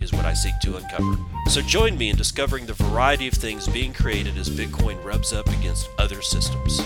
[0.00, 1.16] is what I seek to uncover.
[1.48, 5.48] So join me in discovering the variety of things being created as Bitcoin rubs up
[5.48, 6.80] against other systems.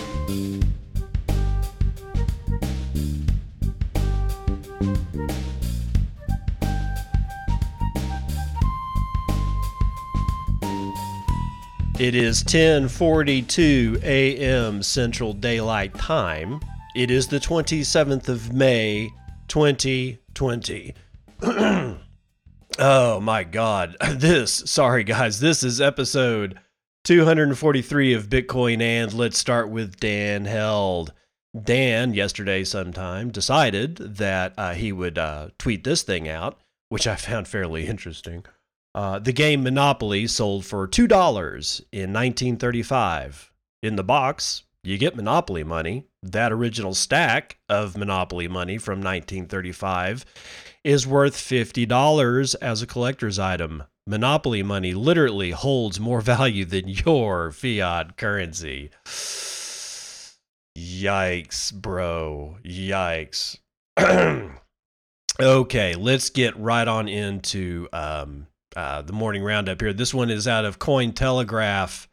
[11.99, 14.83] It is 10:42 a.m.
[14.83, 16.59] Central Daylight Time.
[16.95, 19.13] It is the 27th of May,
[19.47, 20.95] 2020.
[22.79, 23.95] oh my god.
[24.13, 26.59] This, sorry guys, this is episode
[27.03, 31.13] 243 of Bitcoin and let's start with Dan Held.
[31.61, 37.15] Dan yesterday sometime decided that uh, he would uh, tweet this thing out, which I
[37.15, 38.45] found fairly interesting.
[38.95, 41.03] Uh, the game Monopoly sold for $2
[41.91, 43.51] in 1935.
[43.81, 46.05] In the box, you get Monopoly money.
[46.21, 50.25] That original stack of Monopoly money from 1935
[50.83, 53.83] is worth $50 as a collector's item.
[54.05, 58.89] Monopoly money literally holds more value than your fiat currency.
[60.77, 62.57] Yikes, bro.
[62.65, 63.57] Yikes.
[65.39, 69.93] okay, let's get right on into um, uh, the morning roundup here.
[69.93, 72.07] This one is out of Cointelegraph.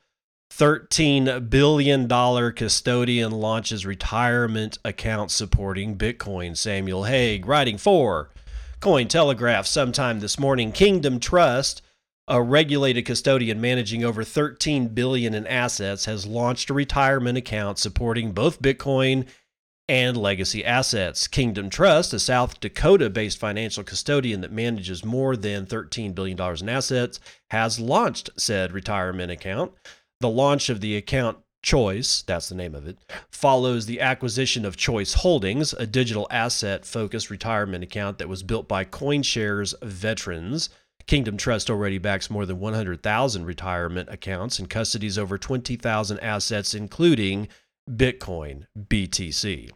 [0.52, 6.56] $13 billion custodian launches retirement account supporting Bitcoin.
[6.56, 8.30] Samuel Haig writing for
[8.81, 10.73] Cointelegraph sometime this morning.
[10.73, 11.83] Kingdom Trust,
[12.27, 18.33] a regulated custodian managing over 13 billion in assets, has launched a retirement account supporting
[18.33, 19.27] both Bitcoin
[19.86, 21.28] and legacy assets.
[21.28, 26.69] Kingdom Trust, a South Dakota based financial custodian that manages more than $13 billion in
[26.70, 27.20] assets,
[27.51, 29.73] has launched said retirement account.
[30.20, 32.98] The launch of the account Choice, that's the name of it,
[33.30, 38.66] follows the acquisition of Choice Holdings, a digital asset focused retirement account that was built
[38.66, 40.70] by CoinShares veterans.
[41.06, 47.48] Kingdom Trust already backs more than 100,000 retirement accounts and custodies over 20,000 assets, including
[47.90, 49.70] Bitcoin, BTC.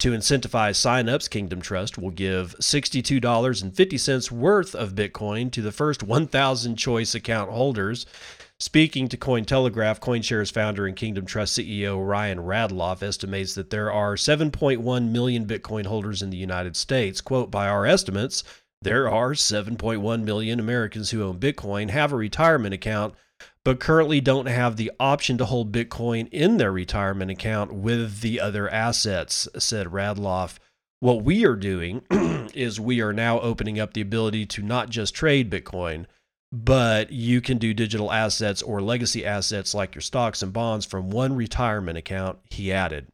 [0.00, 6.76] To incentivize signups, Kingdom Trust will give $62.50 worth of Bitcoin to the first 1,000
[6.76, 8.06] choice account holders.
[8.60, 14.16] Speaking to Cointelegraph, CoinShares founder and Kingdom Trust CEO Ryan Radloff estimates that there are
[14.16, 17.20] 7.1 million Bitcoin holders in the United States.
[17.20, 18.42] Quote, by our estimates,
[18.82, 23.14] there are 7.1 million Americans who own Bitcoin, have a retirement account,
[23.62, 28.40] but currently don't have the option to hold Bitcoin in their retirement account with the
[28.40, 30.58] other assets, said Radloff.
[30.98, 32.02] What we are doing
[32.54, 36.06] is we are now opening up the ability to not just trade Bitcoin,
[36.50, 41.10] but you can do digital assets or legacy assets like your stocks and bonds from
[41.10, 43.06] one retirement account, he added.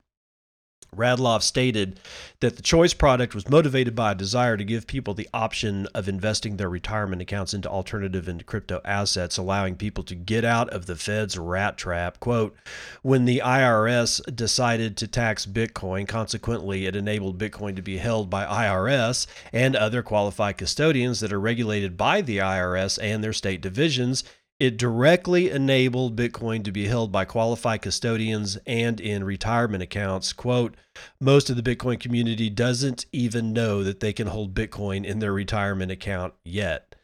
[0.97, 2.00] Radloff stated
[2.41, 6.09] that the choice product was motivated by a desire to give people the option of
[6.09, 10.87] investing their retirement accounts into alternative and crypto assets, allowing people to get out of
[10.87, 12.21] the Fed's rat trap.
[12.21, 12.56] Quote,
[13.03, 18.44] when the IRS decided to tax Bitcoin, consequently, it enabled Bitcoin to be held by
[18.44, 24.25] IRS and other qualified custodians that are regulated by the IRS and their state divisions
[24.60, 30.32] it directly enabled Bitcoin to be held by qualified custodians and in retirement accounts.
[30.32, 30.76] Quote,
[31.20, 35.32] most of the Bitcoin community doesn't even know that they can hold Bitcoin in their
[35.32, 36.94] retirement account yet.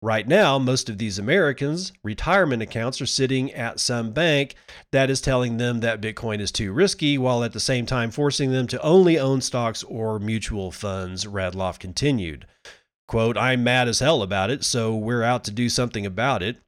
[0.00, 4.54] Right now, most of these Americans' retirement accounts are sitting at some bank
[4.92, 8.52] that is telling them that Bitcoin is too risky, while at the same time forcing
[8.52, 12.46] them to only own stocks or mutual funds, Radloff continued.
[13.08, 16.58] Quote, I'm mad as hell about it, so we're out to do something about it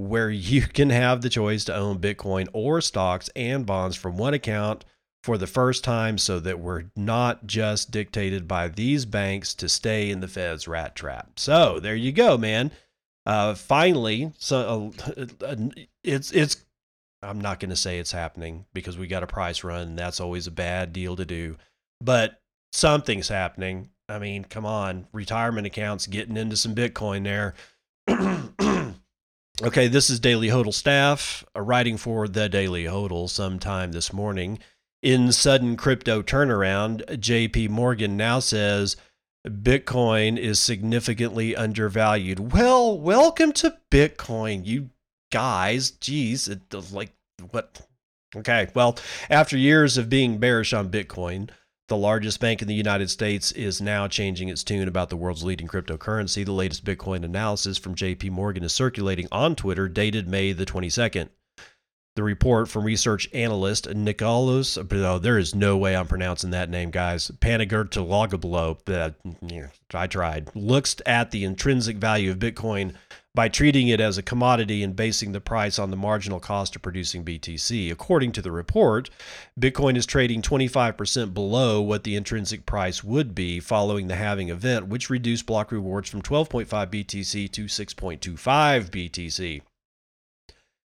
[0.00, 4.34] where you can have the choice to own Bitcoin or stocks and bonds from one
[4.34, 4.84] account
[5.22, 10.10] for the first time so that we're not just dictated by these banks to stay
[10.10, 11.38] in the Fed's rat trap.
[11.38, 12.70] So there you go, man.
[13.26, 14.92] Uh, finally, so
[15.46, 15.56] uh,
[16.02, 16.64] it's it's.
[17.22, 20.20] I'm not going to say it's happening because we got a price run, and that's
[20.20, 21.58] always a bad deal to do.
[22.00, 22.40] But
[22.72, 23.90] something's happening.
[24.08, 27.54] I mean, come on, retirement accounts getting into some Bitcoin there.
[29.62, 34.58] Okay, this is Daily Hodl staff uh, writing for the Daily Hodl sometime this morning.
[35.02, 38.96] In sudden crypto turnaround, JP Morgan now says
[39.46, 42.54] Bitcoin is significantly undervalued.
[42.54, 44.88] Well, welcome to Bitcoin, you
[45.30, 45.90] guys.
[45.90, 47.12] Geez, it like
[47.50, 47.86] what?
[48.34, 48.96] Okay, well,
[49.28, 51.50] after years of being bearish on Bitcoin,
[51.90, 55.42] the largest bank in the United States is now changing its tune about the world's
[55.42, 56.44] leading cryptocurrency.
[56.44, 61.30] The latest Bitcoin analysis from JP Morgan is circulating on Twitter, dated May the 22nd.
[62.14, 66.92] The report from research analyst Nikolaos, oh, there is no way I'm pronouncing that name,
[66.92, 67.32] guys.
[67.40, 69.16] Panagurtologopoulos, that
[69.92, 72.94] I tried, looks at the intrinsic value of Bitcoin
[73.34, 76.82] by treating it as a commodity and basing the price on the marginal cost of
[76.82, 77.92] producing BTC.
[77.92, 79.08] According to the report,
[79.58, 84.88] Bitcoin is trading 25% below what the intrinsic price would be following the halving event,
[84.88, 89.62] which reduced block rewards from 12.5 BTC to 6.25 BTC.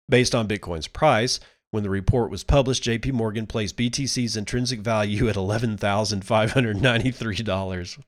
[0.08, 1.38] Based on Bitcoin's price,
[1.70, 8.02] when the report was published, JP Morgan placed BTC's intrinsic value at $11,593.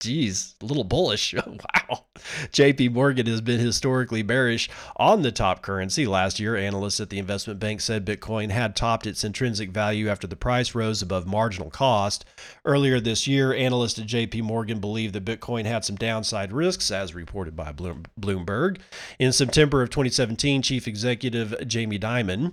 [0.00, 1.34] Geez, a little bullish.
[1.46, 2.04] wow.
[2.52, 6.06] JP Morgan has been historically bearish on the top currency.
[6.06, 10.28] Last year, analysts at the investment bank said Bitcoin had topped its intrinsic value after
[10.28, 12.24] the price rose above marginal cost.
[12.64, 17.14] Earlier this year, analysts at JP Morgan believed that Bitcoin had some downside risks, as
[17.14, 18.78] reported by Bloomberg.
[19.18, 22.52] In September of 2017, Chief Executive Jamie Dimon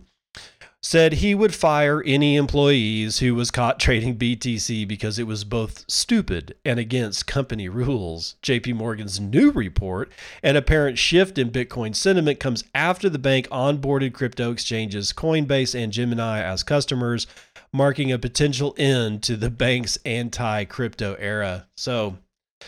[0.86, 5.84] said he would fire any employees who was caught trading BTC because it was both
[5.88, 8.36] stupid and against company rules.
[8.44, 10.12] JP Morgan's new report,
[10.44, 15.92] an apparent shift in Bitcoin sentiment comes after the bank onboarded crypto exchanges Coinbase and
[15.92, 17.26] Gemini as customers,
[17.74, 21.66] marking a potential end to the bank's anti-crypto era.
[21.76, 22.20] So,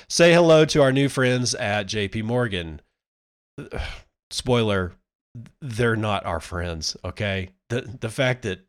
[0.10, 2.82] say hello to our new friends at JP Morgan.
[4.32, 4.94] Spoiler,
[5.62, 7.50] they're not our friends, okay?
[7.70, 8.60] the the fact that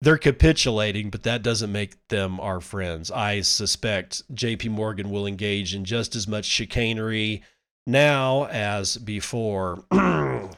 [0.00, 3.10] they're capitulating, but that doesn't make them our friends.
[3.10, 4.70] I suspect J.P.
[4.70, 7.42] Morgan will engage in just as much chicanery
[7.86, 9.84] now as before.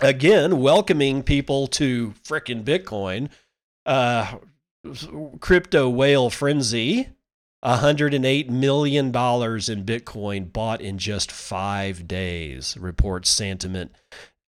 [0.00, 3.28] Again, welcoming people to frickin' Bitcoin.
[3.84, 4.38] Uh,
[5.40, 7.10] crypto whale frenzy.
[7.62, 13.88] $108 million in Bitcoin bought in just five days, reports Santiment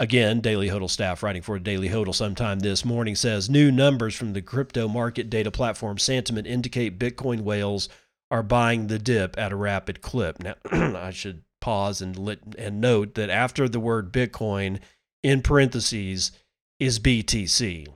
[0.00, 4.32] Again, Daily Hodl staff writing for Daily Hodl sometime this morning says new numbers from
[4.32, 7.91] the crypto market data platform Santiment indicate Bitcoin whales
[8.31, 10.43] are buying the dip at a rapid clip.
[10.43, 14.81] Now, I should pause and let, and note that after the word Bitcoin,
[15.23, 16.32] in parentheses,
[16.79, 17.87] is BTC.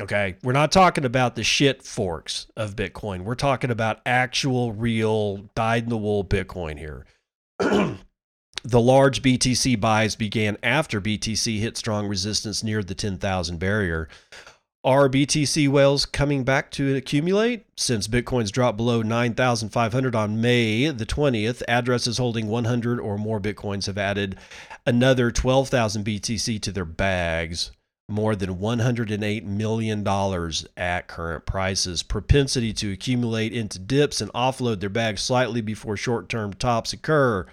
[0.00, 3.22] Okay, we're not talking about the shit forks of Bitcoin.
[3.22, 7.06] We're talking about actual, real, dyed in the wool Bitcoin here.
[8.64, 14.08] The large BTC buys began after BTC hit strong resistance near the 10,000 barrier.
[14.84, 17.66] Are BTC whales coming back to accumulate?
[17.76, 23.86] Since Bitcoin's dropped below 9,500 on May the 20th, addresses holding 100 or more Bitcoins
[23.86, 24.36] have added
[24.86, 27.72] another 12,000 BTC to their bags,
[28.08, 30.06] more than $108 million
[30.76, 32.02] at current prices.
[32.04, 37.46] Propensity to accumulate into dips and offload their bags slightly before short term tops occur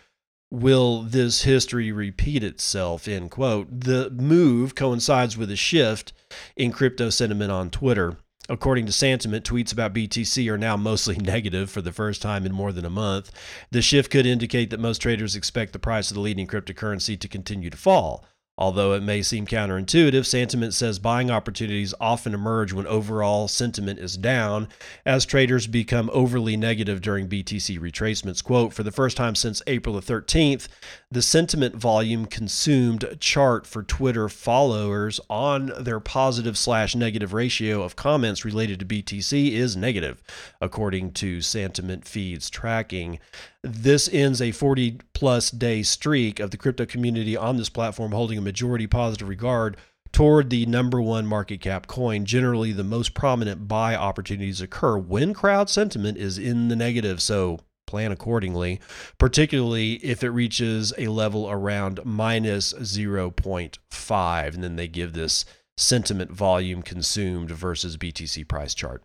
[0.51, 3.67] will this history repeat itself end quote?
[3.81, 6.13] The move coincides with a shift
[6.55, 8.17] in crypto sentiment on twitter.
[8.47, 12.51] According to santiment tweets about btc are now mostly negative for the first time in
[12.51, 13.31] more than a month.
[13.71, 17.27] The shift could indicate that most traders expect the price of the leading cryptocurrency to
[17.27, 18.25] continue to fall
[18.59, 24.17] Although it may seem counterintuitive, Santiment says buying opportunities often emerge when overall sentiment is
[24.17, 24.67] down
[25.05, 28.43] as traders become overly negative during BTC retracements.
[28.43, 30.67] Quote, for the first time since April the 13th,
[31.11, 37.95] the sentiment volume consumed chart for Twitter followers on their positive slash negative ratio of
[37.95, 40.21] comments related to BTC is negative,
[40.61, 43.19] according to Santiment Feeds tracking.
[43.63, 48.37] This ends a 40 plus day streak of the crypto community on this platform holding
[48.37, 49.77] a majority positive regard
[50.11, 52.23] toward the number one market cap coin.
[52.23, 57.19] Generally, the most prominent buy opportunities occur when crowd sentiment is in the negative.
[57.19, 58.79] So plan accordingly,
[59.17, 64.53] particularly if it reaches a level around minus 0.5.
[64.53, 69.03] And then they give this sentiment volume consumed versus BTC price chart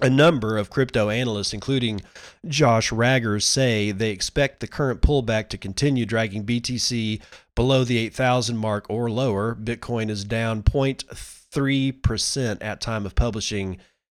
[0.00, 2.00] a number of crypto analysts, including
[2.46, 7.20] Josh Ragers, say they expect the current pullback to continue, dragging BTC
[7.54, 9.54] below the 8,000 mark or lower.
[9.56, 13.78] Bitcoin is down 0.3% at time of publishing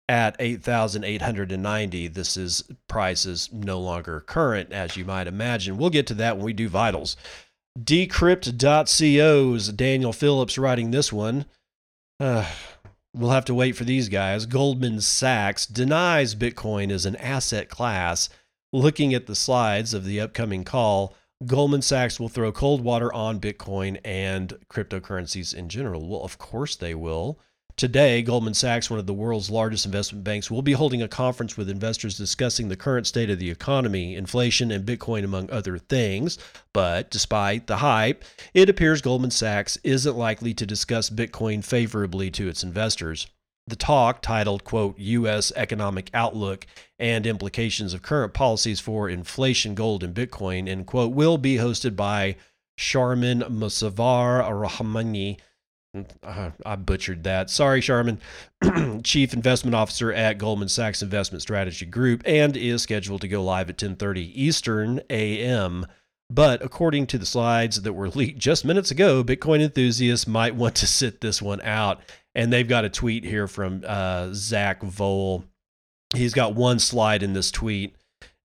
[0.09, 2.07] at 8,890.
[2.09, 5.77] This is price is no longer current, as you might imagine.
[5.77, 7.15] We'll get to that when we do vitals.
[7.79, 11.45] Decrypt.co's Daniel Phillips writing this one.
[12.19, 12.45] Uh,
[13.15, 14.45] We'll have to wait for these guys.
[14.45, 18.29] Goldman Sachs denies Bitcoin is an asset class.
[18.71, 23.39] Looking at the slides of the upcoming call, Goldman Sachs will throw cold water on
[23.39, 26.07] Bitcoin and cryptocurrencies in general.
[26.07, 27.39] Well, of course they will.
[27.79, 31.55] Today, Goldman Sachs, one of the world's largest investment banks, will be holding a conference
[31.55, 36.37] with investors discussing the current state of the economy, inflation, and Bitcoin, among other things.
[36.73, 42.49] But despite the hype, it appears Goldman Sachs isn't likely to discuss Bitcoin favorably to
[42.49, 43.27] its investors.
[43.65, 45.53] The talk, titled, quote, U.S.
[45.55, 46.67] Economic Outlook
[46.99, 51.95] and Implications of Current Policies for Inflation, Gold, and Bitcoin, end quote, will be hosted
[51.95, 52.35] by
[52.77, 55.37] Sharmin Mossavar Rahmani,
[56.65, 57.49] I butchered that.
[57.49, 58.19] Sorry, Sharman,
[59.03, 63.69] Chief Investment Officer at Goldman Sachs Investment Strategy Group, and is scheduled to go live
[63.69, 65.85] at 10:30 Eastern AM.
[66.31, 70.75] But according to the slides that were leaked just minutes ago, Bitcoin enthusiasts might want
[70.75, 72.01] to sit this one out.
[72.35, 75.43] And they've got a tweet here from uh, Zack Voell.
[76.15, 77.95] He's got one slide in this tweet,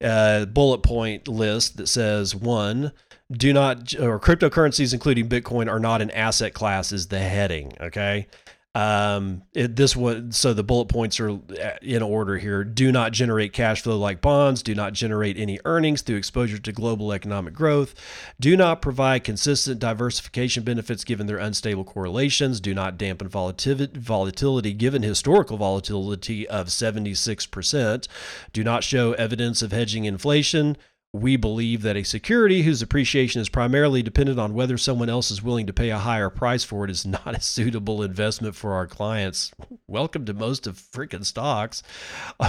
[0.02, 2.92] uh, bullet point list that says one,
[3.32, 8.26] do not or cryptocurrencies including bitcoin are not an asset class is the heading okay?
[8.74, 11.36] Um it, this one so the bullet points are uh,
[11.80, 12.64] in order here.
[12.64, 14.64] Do not generate cash flow like bonds.
[14.64, 17.94] Do not generate any earnings through exposure to global economic growth.
[18.40, 22.60] Do not provide consistent diversification benefits given their unstable correlations.
[22.60, 28.08] Do not dampen volatility, volatility given historical volatility of 76%
[28.52, 30.76] do not show evidence of hedging inflation
[31.14, 35.44] we believe that a security whose appreciation is primarily dependent on whether someone else is
[35.44, 38.88] willing to pay a higher price for it is not a suitable investment for our
[38.88, 39.52] clients.
[39.86, 41.84] Welcome to most of freaking stocks.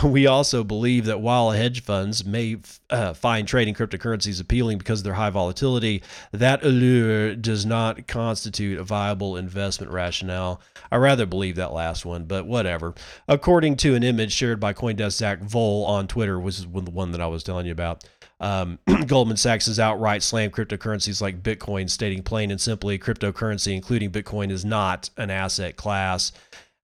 [0.03, 2.57] We also believe that while hedge funds may
[2.89, 8.79] uh, find trading cryptocurrencies appealing because of their high volatility, that allure does not constitute
[8.79, 10.59] a viable investment rationale.
[10.91, 12.95] I rather believe that last one, but whatever.
[13.27, 17.11] According to an image shared by Coindesk Zack Voell on Twitter, which is the one
[17.11, 18.03] that I was telling you about.
[18.39, 24.11] Um, Goldman Sachs has outright slammed cryptocurrencies like Bitcoin, stating plain and simply cryptocurrency, including
[24.11, 26.31] Bitcoin, is not an asset class.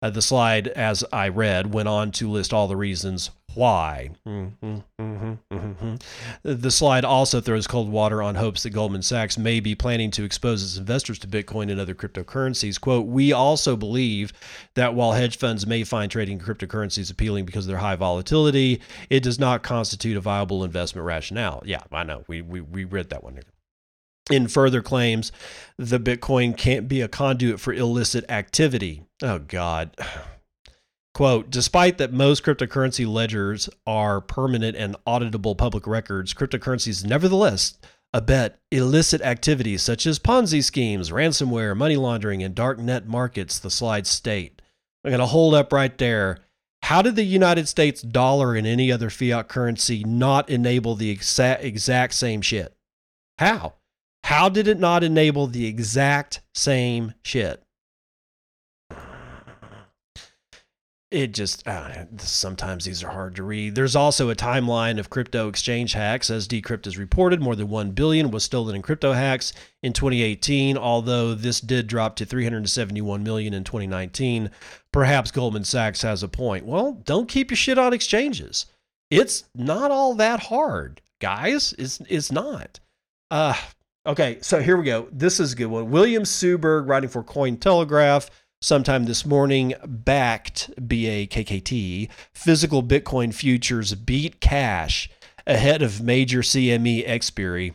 [0.01, 4.11] Uh, the slide, as I read, went on to list all the reasons why.
[4.27, 5.95] Mm-hmm, mm-hmm, mm-hmm.
[6.43, 10.23] The slide also throws cold water on hopes that Goldman Sachs may be planning to
[10.23, 12.79] expose its investors to Bitcoin and other cryptocurrencies.
[12.79, 14.33] Quote, we also believe
[14.75, 19.21] that while hedge funds may find trading cryptocurrencies appealing because of their high volatility, it
[19.23, 21.61] does not constitute a viable investment rationale.
[21.65, 22.23] Yeah, I know.
[22.27, 23.39] We, we, we read that one
[24.29, 25.31] in further claims
[25.77, 29.03] the Bitcoin can't be a conduit for illicit activity.
[29.21, 29.95] Oh, God.
[31.13, 37.77] Quote, despite that most cryptocurrency ledgers are permanent and auditable public records, cryptocurrencies nevertheless
[38.13, 43.69] abet illicit activities such as Ponzi schemes, ransomware, money laundering, and dark net markets, the
[43.69, 44.61] slides state.
[45.03, 46.39] I'm going to hold up right there.
[46.83, 51.63] How did the United States dollar and any other fiat currency not enable the exact,
[51.63, 52.75] exact same shit?
[53.37, 53.75] How?
[54.23, 57.63] How did it not enable the exact same shit?
[61.11, 63.75] It just uh, sometimes these are hard to read.
[63.75, 66.29] There's also a timeline of crypto exchange hacks.
[66.29, 69.51] As Decrypt has reported, more than 1 billion was stolen in crypto hacks
[69.83, 74.49] in 2018, although this did drop to 371 million in 2019.
[74.93, 76.65] Perhaps Goldman Sachs has a point.
[76.65, 78.67] Well, don't keep your shit on exchanges.
[79.09, 81.75] It's not all that hard, guys.
[81.77, 82.79] It's it's not.
[83.29, 83.55] Uh
[84.05, 85.09] okay, so here we go.
[85.11, 85.91] This is a good one.
[85.91, 88.29] William Suberg writing for Cointelegraph
[88.61, 95.09] sometime this morning backed BAKKT physical Bitcoin futures beat cash
[95.47, 97.73] ahead of major CME expiry.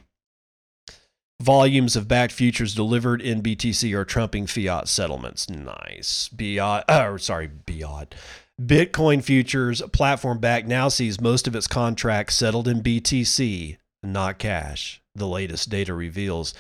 [1.42, 5.50] Volumes of Bakkt futures delivered in BTC are trumping fiat settlements.
[5.50, 6.30] Nice.
[6.34, 8.12] Biot, uh, sorry, Biot.
[8.60, 15.02] Bitcoin futures platform Bakkt now sees most of its contracts settled in BTC, not cash.
[15.14, 16.54] The latest data reveals.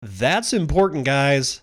[0.00, 1.60] That's important, guys.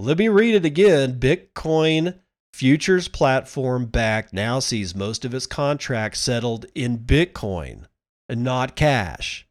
[0.00, 1.18] Let me read it again.
[1.18, 2.20] Bitcoin
[2.52, 7.86] futures platform Bakkt now sees most of its contracts settled in Bitcoin
[8.28, 9.48] and not cash.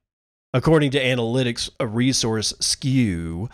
[0.53, 3.49] According to analytics a resource Skew,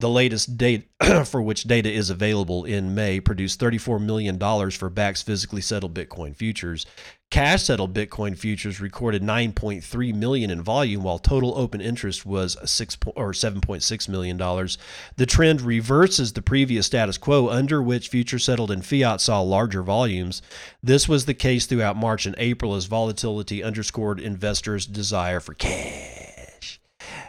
[0.00, 0.88] the latest date
[1.24, 4.38] for which data is available in May produced $34 million
[4.70, 6.86] for Bakkt's physically settled Bitcoin futures.
[7.30, 12.96] Cash settled Bitcoin futures recorded 9.3 million in volume, while total open interest was six
[13.16, 14.78] or 7.6 million dollars.
[15.16, 19.82] The trend reverses the previous status quo, under which futures settled in fiat saw larger
[19.82, 20.40] volumes.
[20.82, 26.17] This was the case throughout March and April, as volatility underscored investors' desire for cash.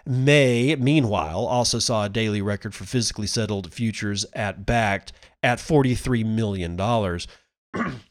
[0.10, 5.12] May, meanwhile, also saw a daily record for physically settled futures at Bakkt
[5.44, 6.76] at $43 million.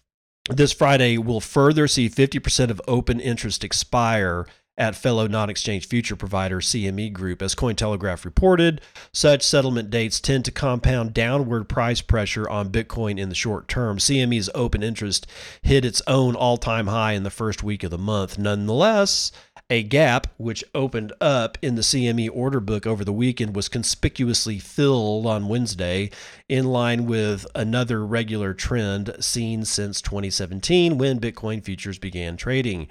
[0.48, 4.46] this Friday will further see 50% of open interest expire
[4.78, 7.42] at fellow non exchange future provider CME Group.
[7.42, 8.80] As Cointelegraph reported,
[9.12, 13.98] such settlement dates tend to compound downward price pressure on Bitcoin in the short term.
[13.98, 15.26] CME's open interest
[15.62, 18.38] hit its own all time high in the first week of the month.
[18.38, 19.32] Nonetheless,
[19.70, 24.58] a gap which opened up in the CME order book over the weekend was conspicuously
[24.58, 26.10] filled on Wednesday,
[26.48, 32.88] in line with another regular trend seen since 2017 when Bitcoin futures began trading.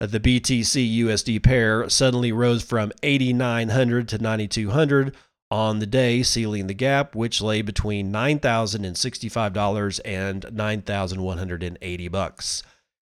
[0.00, 5.14] Uh, the BTC USD pair suddenly rose from 8900 to 9200
[5.48, 12.62] on the day, sealing the gap, which lay between $9,065 and $9,180.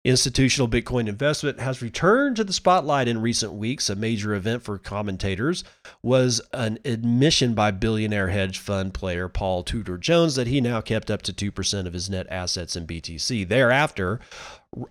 [0.04, 3.90] Institutional Bitcoin investment has returned to the spotlight in recent weeks.
[3.90, 5.64] A major event for commentators
[6.02, 11.12] was an admission by billionaire hedge fund player Paul Tudor Jones that he now kept
[11.12, 13.48] up to 2% of his net assets in BTC.
[13.48, 14.22] Thereafter,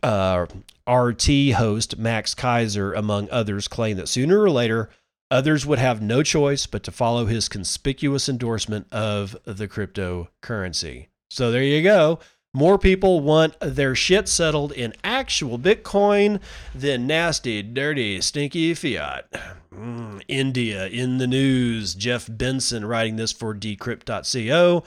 [0.03, 0.47] uh,
[0.87, 4.91] RT host Max Keiser, among others, claimed that sooner or later,
[5.31, 11.07] others would have no choice but to follow his conspicuous endorsement of the cryptocurrency.
[11.31, 12.21] So there you go.
[12.57, 16.41] More people want their shit settled in actual Bitcoin
[16.75, 19.31] than nasty, dirty, stinky fiat.
[19.71, 21.95] Mm, India in the news.
[21.95, 24.85] Jeff Benson writing this for decrypt.co.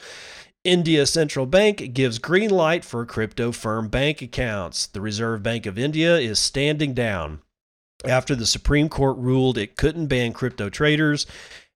[0.64, 4.88] India Central Bank gives green light for crypto firm bank accounts.
[4.88, 7.40] The Reserve Bank of India is standing down
[8.04, 11.28] after the Supreme Court ruled it couldn't ban crypto traders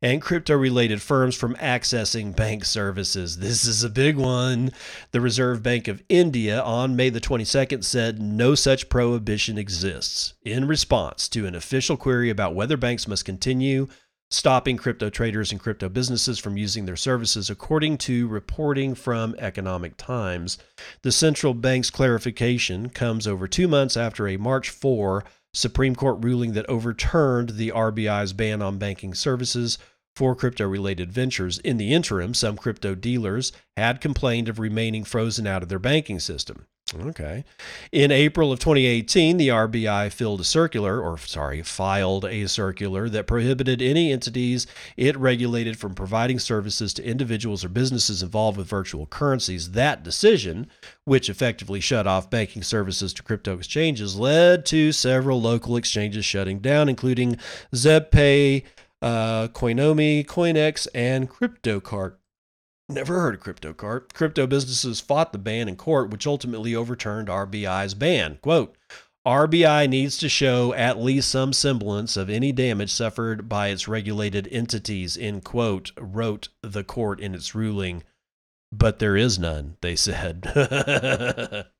[0.04, 3.38] and crypto related firms from accessing bank services.
[3.38, 4.74] This is a big one.
[5.12, 10.68] The Reserve Bank of India on May the 22nd said no such prohibition exists in
[10.68, 13.88] response to an official query about whether banks must continue
[14.30, 19.96] stopping crypto traders and crypto businesses from using their services, according to reporting from Economic
[19.96, 20.58] Times.
[21.04, 26.54] The central bank's clarification comes over two months after a March 4 Supreme Court ruling
[26.54, 29.78] that overturned the RBI's ban on banking services
[30.16, 31.58] for crypto related ventures.
[31.60, 36.20] In the interim, some crypto dealers had complained of remaining frozen out of their banking
[36.20, 36.66] system.
[36.96, 37.44] Okay.
[37.92, 43.26] In April of 2018, the RBI filled a circular, or sorry, filed a circular that
[43.26, 49.08] prohibited any entities it regulated from providing services to individuals or businesses involved with virtual
[49.08, 49.72] currencies.
[49.72, 50.68] That decision,
[51.06, 56.60] which effectively shut off banking services to crypto exchanges, led to several local exchanges shutting
[56.60, 57.38] down, including
[57.74, 58.64] ZebPay,
[59.04, 62.16] uh, Coinome, Koinex, and CryptoCart.
[62.90, 64.14] Never heard of CryptoCart.
[64.14, 68.40] Crypto businesses fought the ban in court, which ultimately overturned RBI's ban.
[68.42, 68.76] Quote,
[69.26, 74.48] RBI needs to show at least some semblance of any damage suffered by its regulated
[74.52, 78.04] entities, end quote, wrote the court in its ruling.
[78.72, 80.44] But there is none, they said.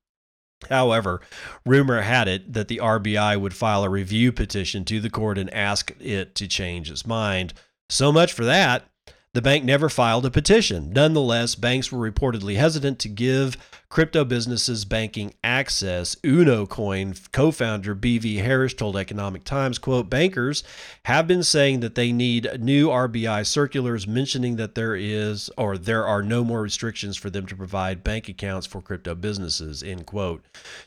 [0.70, 1.22] However,
[1.66, 5.54] rumor had it that the RBI would file a review petition to the court and
[5.54, 7.54] ask it to change its mind.
[7.90, 8.88] So much for that.
[9.34, 10.92] The bank never filed a petition.
[10.94, 13.58] Nonetheless, banks were reportedly hesitant to give
[13.94, 16.16] crypto businesses banking access.
[16.24, 20.64] UnoCoin co-founder BV Harish told Economic Times, quote, bankers
[21.06, 26.08] have been saying that they need new RBI circulars mentioning that there is or there
[26.08, 30.44] are no more restrictions for them to provide bank accounts for crypto businesses, end quote.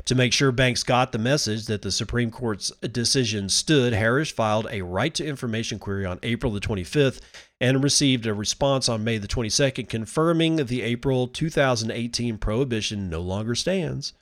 [0.07, 4.67] To make sure banks got the message that the Supreme Court's decision stood, Harish filed
[4.69, 7.21] a right to information query on April the 25th
[7.61, 13.55] and received a response on May the 22nd confirming the April 2018 prohibition no longer
[13.55, 14.13] stands.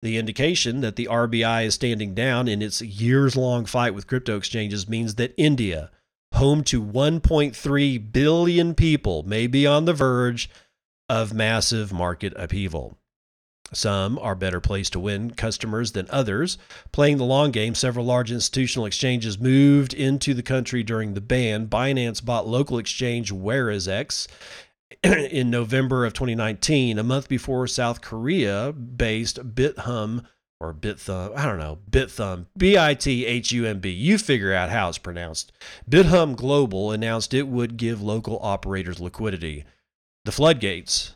[0.00, 4.36] The indication that the RBI is standing down in its years long fight with crypto
[4.36, 5.90] exchanges means that India,
[6.34, 10.48] home to 1.3 billion people, may be on the verge
[11.08, 12.96] of massive market upheaval.
[13.72, 16.56] Some are better placed to win customers than others.
[16.90, 21.66] Playing the long game, several large institutional exchanges moved into the country during the ban.
[21.66, 24.26] Binance bought local exchange WazirX
[25.02, 30.24] in November of 2019, a month before South Korea based BitHum
[30.60, 33.90] or BitThumb, I don't know, BitThumb, B I T H U M B.
[33.90, 35.52] You figure out how it's pronounced.
[35.88, 39.64] BitHum Global announced it would give local operators liquidity.
[40.24, 41.14] The floodgates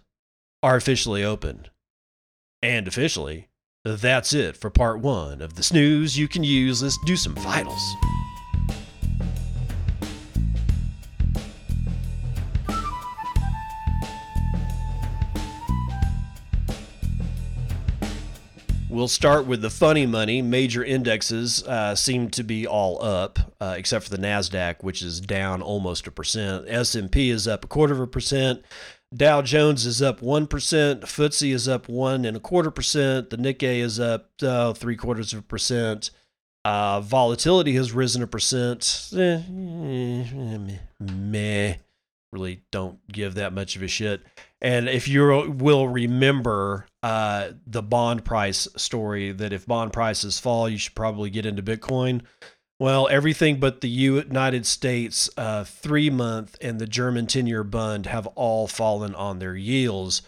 [0.63, 1.71] are officially opened.
[2.63, 3.49] And officially,
[3.85, 6.81] that's it for part one of the snooze you can use.
[6.81, 7.83] Let's do some vitals.
[18.89, 20.43] We'll start with the funny money.
[20.43, 25.21] Major indexes uh, seem to be all up, uh, except for the Nasdaq, which is
[25.21, 26.67] down almost a percent.
[26.69, 28.63] S and P is up a quarter of a percent.
[29.15, 30.49] Dow Jones is up 1%,
[31.01, 35.33] FTSE is up one and a quarter percent, the Nikkei is up uh, three quarters
[35.33, 36.11] of a percent,
[36.65, 39.11] Uh, volatility has risen a percent.
[39.17, 41.75] Eh, eh, meh.
[42.31, 44.23] Really don't give that much of a shit.
[44.61, 50.69] And if you will remember uh, the bond price story, that if bond prices fall,
[50.69, 52.23] you should probably get into Bitcoin.
[52.79, 58.07] Well, everything but the United States uh, three month and the German 10 year bond
[58.07, 60.23] have all fallen on their yields.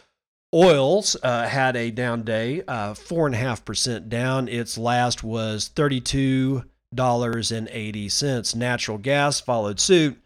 [0.55, 4.47] Oils uh, had a down day, uh, four and a half percent down.
[4.47, 6.63] Its last was thirty-two
[6.95, 8.55] dollars and eighty cents.
[8.55, 10.17] Natural gas followed suit,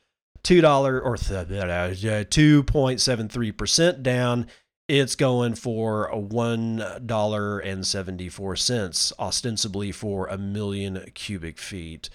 [0.42, 4.46] two dollar or uh, two point seven three percent down.
[4.88, 12.08] It's going for one dollar and seventy four cents, ostensibly for a million cubic feet.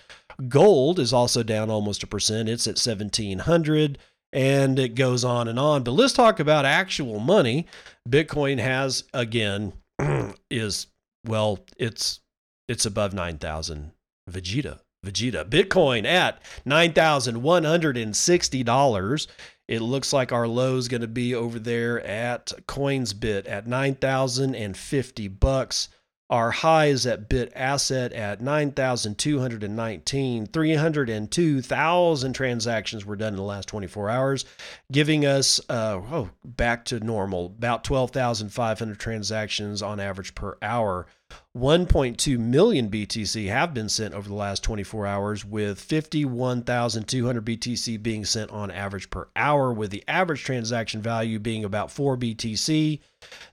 [0.48, 2.50] Gold is also down almost a percent.
[2.50, 4.00] It's at seventeen hundred
[4.34, 5.84] and it goes on and on.
[5.84, 7.68] But let's talk about actual money.
[8.10, 9.74] Bitcoin has again
[10.50, 10.88] is
[11.26, 12.20] well, it's
[12.68, 13.92] it's above 9,000
[14.30, 14.80] Vegeta.
[15.06, 15.48] Vegeta.
[15.48, 19.28] Bitcoin at $9,160.
[19.74, 25.28] It looks like our low is going to be over there at CoinsBit at 9,050
[25.30, 25.90] bucks.
[26.30, 30.46] Our high is at Bit Asset at 9,219.
[30.46, 34.46] 302,000 transactions were done in the last 24 hours,
[34.92, 41.08] giving us uh, oh, back to normal, about 12,500 transactions on average per hour.
[41.56, 48.26] 1.2 million BTC have been sent over the last 24 hours, with 51,200 BTC being
[48.26, 53.00] sent on average per hour, with the average transaction value being about 4 BTC.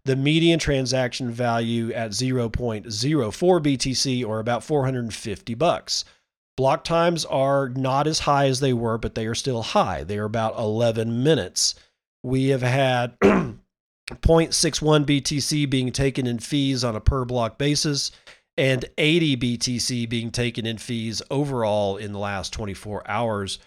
[0.05, 6.05] The median transaction value at 0.04 BTC or about 450 bucks.
[6.57, 10.05] Block times are not as high as they were, but they are still high.
[10.05, 11.75] They are about 11 minutes.
[12.23, 13.17] We have had
[14.11, 18.11] 0.61 BTC being taken in fees on a per block basis,
[18.57, 23.59] and 80 BTC being taken in fees overall in the last 24 hours.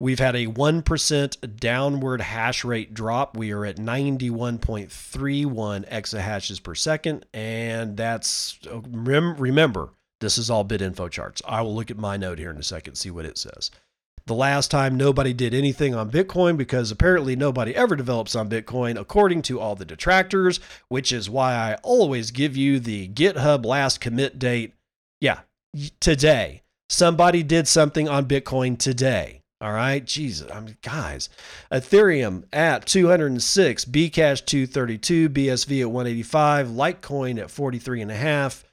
[0.00, 3.36] We've had a 1% downward hash rate drop.
[3.36, 7.26] We are at 91.31 exahashes per second.
[7.34, 11.42] And that's, remember, this is all bit info charts.
[11.46, 13.70] I will look at my node here in a second, see what it says
[14.26, 18.98] the last time nobody did anything on Bitcoin because apparently nobody ever develops on Bitcoin,
[18.98, 24.00] according to all the detractors, which is why I always give you the GitHub last
[24.00, 24.74] commit date.
[25.20, 25.40] Yeah,
[26.00, 26.62] today.
[26.88, 29.40] Somebody did something on Bitcoin today.
[29.62, 31.28] All right, Jesus, I mean, guys,
[31.70, 38.64] Ethereum at 206, Bcash 232, BSV at 185, Litecoin at 43 and a half,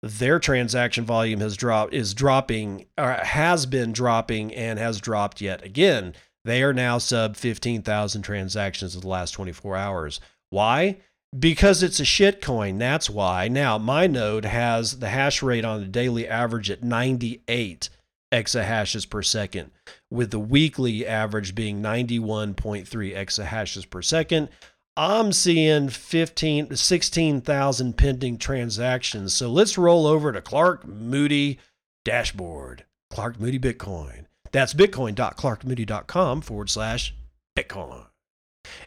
[0.03, 5.65] Their transaction volume has dropped, is dropping, or has been dropping, and has dropped yet
[5.65, 6.13] again.
[6.45, 10.21] They are now sub 15,000 transactions in the last 24 hours.
[10.51, 10.97] Why?
[11.37, 12.79] Because it's a shitcoin.
[12.79, 13.47] That's why.
[13.47, 17.89] Now, my node has the hash rate on the daily average at 98
[18.31, 19.71] exahashes per second,
[20.09, 24.49] with the weekly average being 91.3 exahashes per second.
[24.97, 29.33] I'm seeing 15 16,000 pending transactions.
[29.33, 31.59] So let's roll over to Clark Moody
[32.03, 32.85] dashboard.
[33.09, 34.25] Clark Moody Bitcoin.
[34.51, 37.15] That's bitcoin.clarkmoody.com forward slash
[37.57, 38.08] Bitcoin.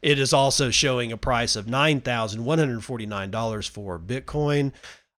[0.01, 4.73] It is also showing a price of $9,149 for Bitcoin.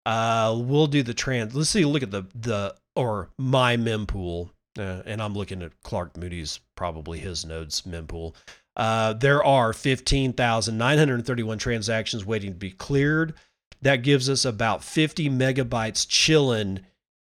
[0.06, 1.56] Uh, we'll do the trans.
[1.56, 4.50] Let's see, look at the, the or my mempool.
[4.78, 8.34] Uh, and I'm looking at Clark Moody's, probably his nodes mempool.
[8.76, 13.36] Uh, there are 15,931 transactions waiting to be cleared.
[13.82, 16.80] That gives us about 50 megabytes chilling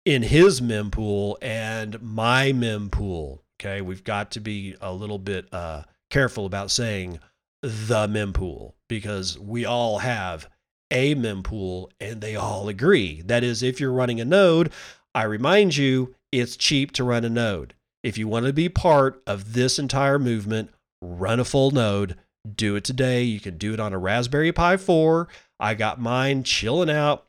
[0.04, 3.40] in his mempool and my mempool.
[3.60, 5.82] Okay, we've got to be a little bit uh,
[6.14, 7.18] careful about saying
[7.60, 10.48] the mempool because we all have
[10.92, 13.20] a mempool and they all agree.
[13.22, 14.70] That is, if you're running a node,
[15.12, 17.74] I remind you it's cheap to run a node.
[18.04, 20.70] If you want to be part of this entire movement,
[21.02, 22.16] run a full node.
[22.54, 23.24] Do it today.
[23.24, 25.26] You can do it on a Raspberry Pi 4.
[25.58, 27.26] I got mine chilling out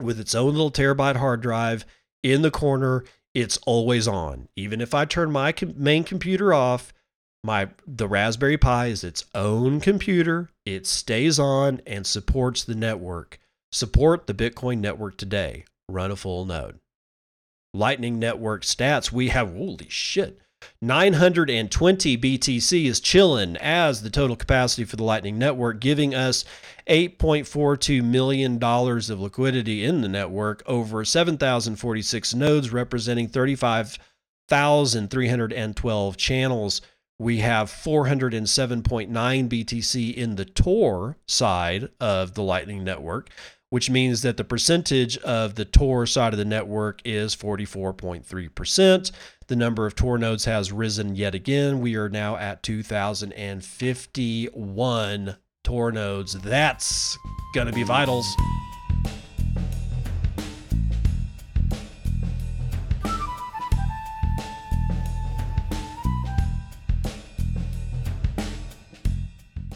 [0.00, 1.84] with its own little terabyte hard drive
[2.22, 3.02] in the corner.
[3.34, 4.46] It's always on.
[4.54, 6.92] Even if I turn my main computer off,
[7.44, 10.50] my the Raspberry Pi is its own computer.
[10.64, 13.38] It stays on and supports the network.
[13.72, 15.64] Support the Bitcoin network today.
[15.88, 16.78] Run a full node.
[17.74, 20.38] Lightning Network stats, we have holy shit.
[20.80, 26.44] 920 BTC is chilling as the total capacity for the Lightning Network, giving us
[26.86, 36.80] $8.42 million of liquidity in the network over 7,046 nodes, representing 35,312 channels.
[37.22, 43.30] We have 407.9 BTC in the Tor side of the Lightning Network,
[43.70, 49.12] which means that the percentage of the Tor side of the network is 44.3%.
[49.46, 51.80] The number of Tor nodes has risen yet again.
[51.80, 56.32] We are now at 2,051 Tor nodes.
[56.32, 57.16] That's
[57.54, 58.26] going to be vitals.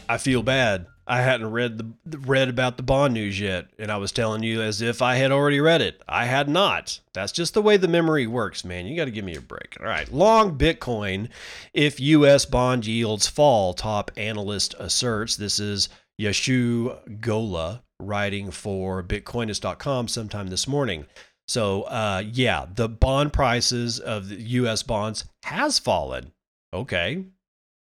[0.09, 0.87] I feel bad.
[1.09, 4.61] I hadn't read the read about the bond news yet, and I was telling you
[4.61, 6.01] as if I had already read it.
[6.07, 6.99] I had not.
[7.13, 8.85] That's just the way the memory works, man.
[8.85, 9.77] You got to give me a break.
[9.79, 11.29] All right, long Bitcoin
[11.73, 12.45] if U.S.
[12.45, 13.73] bond yields fall.
[13.73, 15.37] Top analyst asserts.
[15.37, 15.87] This is
[16.21, 21.05] Yashu Gola writing for Bitcoinist.com sometime this morning.
[21.47, 24.83] So, uh, yeah, the bond prices of the U.S.
[24.83, 26.33] bonds has fallen.
[26.73, 27.23] Okay,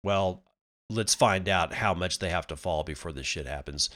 [0.03, 0.43] well,
[0.91, 3.91] let's find out how much they have to fall before this shit happens.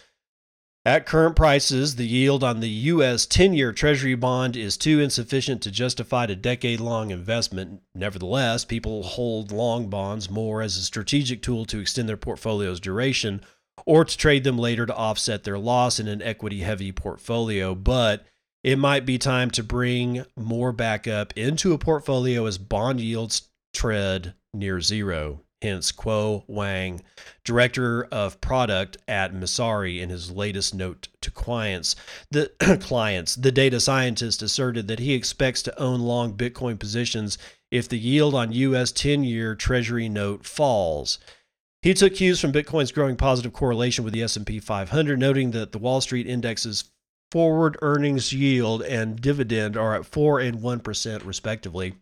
[0.84, 3.26] At current prices, the yield on the U.S.
[3.26, 7.82] 10 year Treasury bond is too insufficient to justify a decade long investment.
[7.94, 13.42] Nevertheless, people hold long bonds more as a strategic tool to extend their portfolio's duration
[13.84, 17.74] or to trade them later to offset their loss in an equity heavy portfolio.
[17.74, 18.24] But
[18.64, 23.48] it might be time to bring more back up into a portfolio as bond yields
[23.74, 27.02] tread near zero hence Qiao Wang,
[27.44, 31.96] director of product at Messari, in his latest note to clients.
[32.30, 37.38] The clients, the data scientist asserted that he expects to own long Bitcoin positions
[37.70, 41.18] if the yield on US 10-year treasury note falls.
[41.82, 45.78] He took cues from Bitcoin's growing positive correlation with the S&P 500, noting that the
[45.78, 46.84] Wall Street index's
[47.30, 51.94] forward earnings yield and dividend are at 4 and 1% respectively.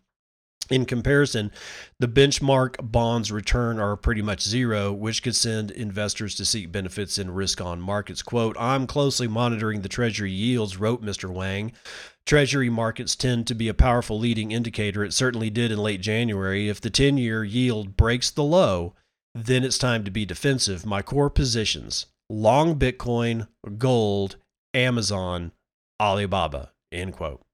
[0.70, 1.52] In comparison,
[2.00, 7.18] the benchmark bonds return are pretty much zero, which could send investors to seek benefits
[7.18, 8.22] in risk on markets.
[8.22, 11.30] Quote, I'm closely monitoring the Treasury yields, wrote Mr.
[11.30, 11.72] Wang.
[12.26, 15.04] Treasury markets tend to be a powerful leading indicator.
[15.04, 16.68] It certainly did in late January.
[16.68, 18.94] If the 10 year yield breaks the low,
[19.34, 20.84] then it's time to be defensive.
[20.84, 23.46] My core positions long Bitcoin,
[23.78, 24.36] gold,
[24.74, 25.52] Amazon,
[26.00, 26.72] Alibaba.
[26.90, 27.45] End quote.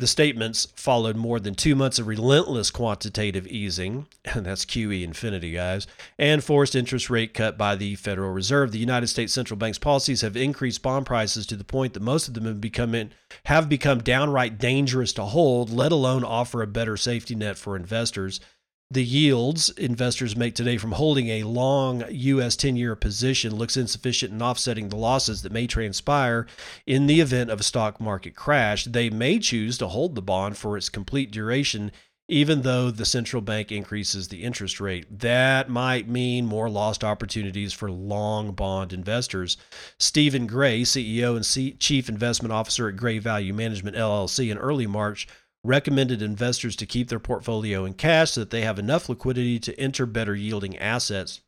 [0.00, 5.52] The statements followed more than two months of relentless quantitative easing, and that's QE infinity,
[5.52, 5.86] guys,
[6.18, 8.72] and forced interest rate cut by the Federal Reserve.
[8.72, 12.26] The United States Central Bank's policies have increased bond prices to the point that most
[12.26, 13.10] of them have become,
[13.44, 18.40] have become downright dangerous to hold, let alone offer a better safety net for investors
[18.90, 22.54] the yields investors make today from holding a long U.S.
[22.54, 26.46] 10 year position looks insufficient in offsetting the losses that may transpire
[26.86, 28.84] in the event of a stock market crash.
[28.84, 31.92] They may choose to hold the bond for its complete duration,
[32.28, 35.06] even though the central bank increases the interest rate.
[35.18, 39.56] That might mean more lost opportunities for long bond investors.
[39.98, 45.26] Stephen Gray, CEO and Chief Investment Officer at Gray Value Management LLC, in early March,
[45.64, 49.78] recommended investors to keep their portfolio in cash so that they have enough liquidity to
[49.80, 51.40] enter better yielding assets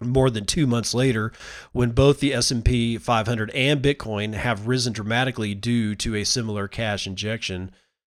[0.00, 1.30] more than 2 months later
[1.70, 7.06] when both the S&P 500 and Bitcoin have risen dramatically due to a similar cash
[7.06, 7.70] injection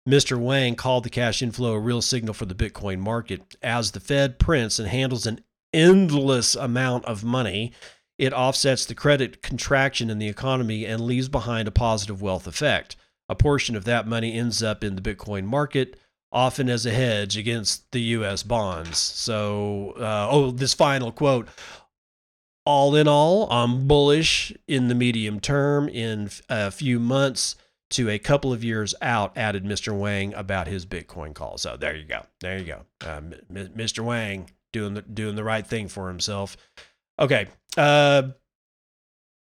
[0.07, 0.37] Mr.
[0.37, 4.39] Wang called the cash inflow a real signal for the Bitcoin market as the Fed
[4.39, 5.41] prints and handles an
[5.73, 7.71] endless amount of money
[8.17, 12.95] it offsets the credit contraction in the economy and leaves behind a positive wealth effect
[13.29, 15.97] a portion of that money ends up in the Bitcoin market,
[16.31, 18.97] often as a hedge against the US bonds.
[18.97, 21.47] So, uh, oh, this final quote
[22.67, 27.55] all in all, I'm bullish in the medium term in a few months
[27.91, 29.97] to a couple of years out, added Mr.
[29.97, 31.57] Wang about his Bitcoin call.
[31.57, 32.25] So there you go.
[32.41, 32.81] There you go.
[32.99, 34.03] Uh, Mr.
[34.03, 36.57] Wang doing the, doing the right thing for himself.
[37.17, 37.47] Okay.
[37.77, 38.23] Uh,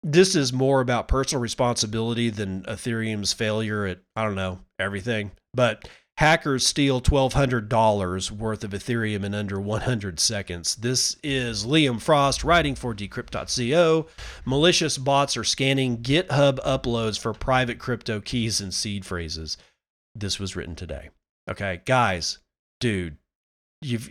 [0.03, 5.31] this is more about personal responsibility than Ethereum's failure at, I don't know, everything.
[5.53, 10.75] But hackers steal $1,200 worth of Ethereum in under 100 seconds.
[10.75, 14.07] This is Liam Frost writing for Decrypt.co.
[14.45, 19.57] Malicious bots are scanning GitHub uploads for private crypto keys and seed phrases.
[20.15, 21.09] This was written today.
[21.49, 22.39] Okay, guys,
[22.79, 23.17] dude,
[23.81, 24.09] you've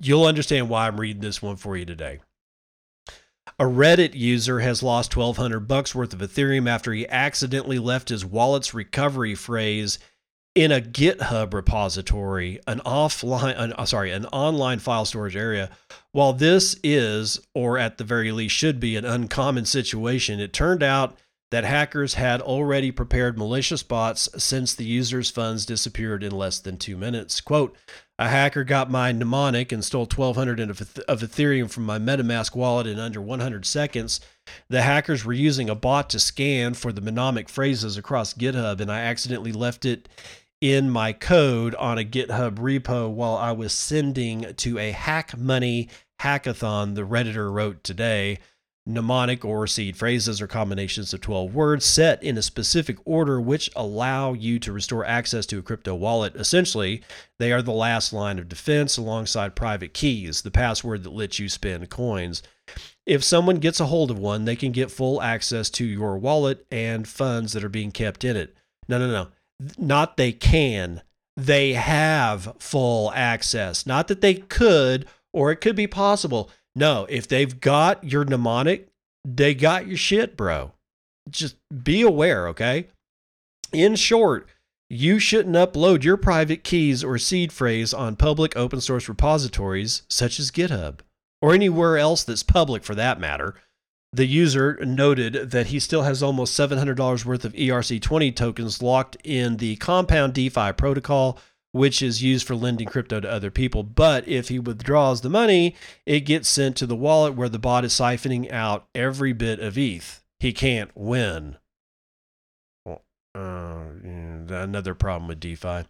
[0.00, 2.20] you'll understand why I'm reading this one for you today.
[3.60, 8.24] A Reddit user has lost 1200 bucks worth of Ethereum after he accidentally left his
[8.24, 9.98] wallet's recovery phrase
[10.54, 15.70] in a GitHub repository, an offline, an, uh, sorry, an online file storage area.
[16.12, 20.84] While this is, or at the very least should be, an uncommon situation, it turned
[20.84, 21.18] out
[21.50, 26.76] that hackers had already prepared malicious bots since the user's funds disappeared in less than
[26.76, 27.40] two minutes.
[27.40, 27.76] Quote,
[28.18, 32.98] a hacker got my mnemonic and stole 1200 of Ethereum from my MetaMask wallet in
[32.98, 34.20] under 100 seconds.
[34.68, 38.90] The hackers were using a bot to scan for the mnemonic phrases across GitHub, and
[38.90, 40.08] I accidentally left it
[40.60, 45.88] in my code on a GitHub repo while I was sending to a Hack Money
[46.20, 48.38] hackathon, the Redditor wrote today
[48.88, 53.70] mnemonic or seed phrases or combinations of 12 words set in a specific order which
[53.76, 56.34] allow you to restore access to a crypto wallet.
[56.34, 57.02] Essentially,
[57.38, 61.48] they are the last line of defense alongside private keys, the password that lets you
[61.48, 62.42] spend coins.
[63.06, 66.66] If someone gets a hold of one, they can get full access to your wallet
[66.70, 68.56] and funds that are being kept in it.
[68.88, 69.28] No, no, no.
[69.76, 71.02] Not they can.
[71.36, 73.86] They have full access.
[73.86, 76.50] Not that they could or it could be possible.
[76.78, 78.86] No, if they've got your mnemonic,
[79.24, 80.70] they got your shit, bro.
[81.28, 82.86] Just be aware, okay?
[83.72, 84.48] In short,
[84.88, 90.38] you shouldn't upload your private keys or seed phrase on public open source repositories such
[90.38, 91.00] as GitHub
[91.42, 93.56] or anywhere else that's public for that matter.
[94.12, 99.56] The user noted that he still has almost $700 worth of ERC20 tokens locked in
[99.56, 101.38] the Compound DeFi protocol,
[101.72, 103.82] which is used for lending crypto to other people.
[103.82, 105.76] But if he withdraws the money,
[106.06, 109.76] it gets sent to the wallet where the bot is siphoning out every bit of
[109.76, 110.22] ETH.
[110.40, 111.58] He can't win.
[113.34, 113.84] Uh,
[114.50, 115.84] another problem with DeFi.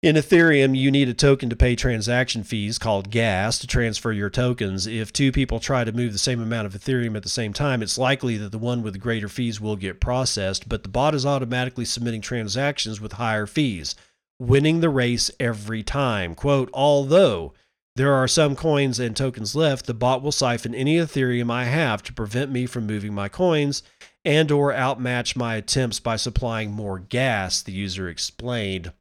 [0.00, 4.30] In Ethereum, you need a token to pay transaction fees called gas to transfer your
[4.30, 4.86] tokens.
[4.86, 7.82] If two people try to move the same amount of Ethereum at the same time,
[7.82, 11.26] it's likely that the one with greater fees will get processed, but the bot is
[11.26, 13.96] automatically submitting transactions with higher fees
[14.38, 16.34] winning the race every time.
[16.34, 17.52] Quote, although
[17.96, 22.02] there are some coins and tokens left, the bot will siphon any Ethereum I have
[22.04, 23.82] to prevent me from moving my coins
[24.24, 28.92] and or outmatch my attempts by supplying more gas, the user explained.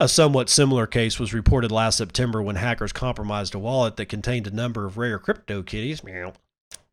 [0.00, 4.46] A somewhat similar case was reported last September when hackers compromised a wallet that contained
[4.46, 6.02] a number of rare crypto kitties,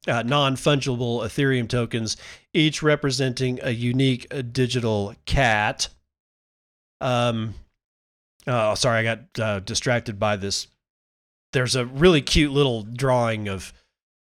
[0.07, 2.17] uh, non fungible Ethereum tokens,
[2.53, 5.87] each representing a unique uh, digital cat.
[7.01, 7.55] Um,
[8.47, 10.67] oh, sorry, I got uh, distracted by this.
[11.51, 13.73] There's a really cute little drawing of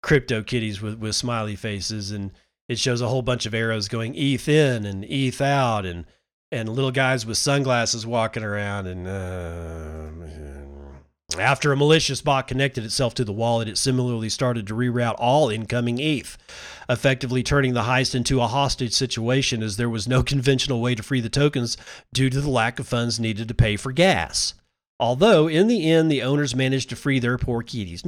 [0.03, 2.33] crypto kitties with, with smiley faces, and
[2.69, 6.07] it shows a whole bunch of arrows going ETH in and ETH out, and
[6.51, 10.62] and little guys with sunglasses walking around, and uh,
[11.41, 15.51] after a malicious bot connected itself to the wallet, it similarly started to reroute all
[15.51, 16.37] incoming ETH,
[16.89, 21.03] effectively turning the heist into a hostage situation as there was no conventional way to
[21.03, 21.77] free the tokens
[22.13, 24.55] due to the lack of funds needed to pay for gas.
[24.99, 28.05] Although, in the end, the owners managed to free their poor kitties.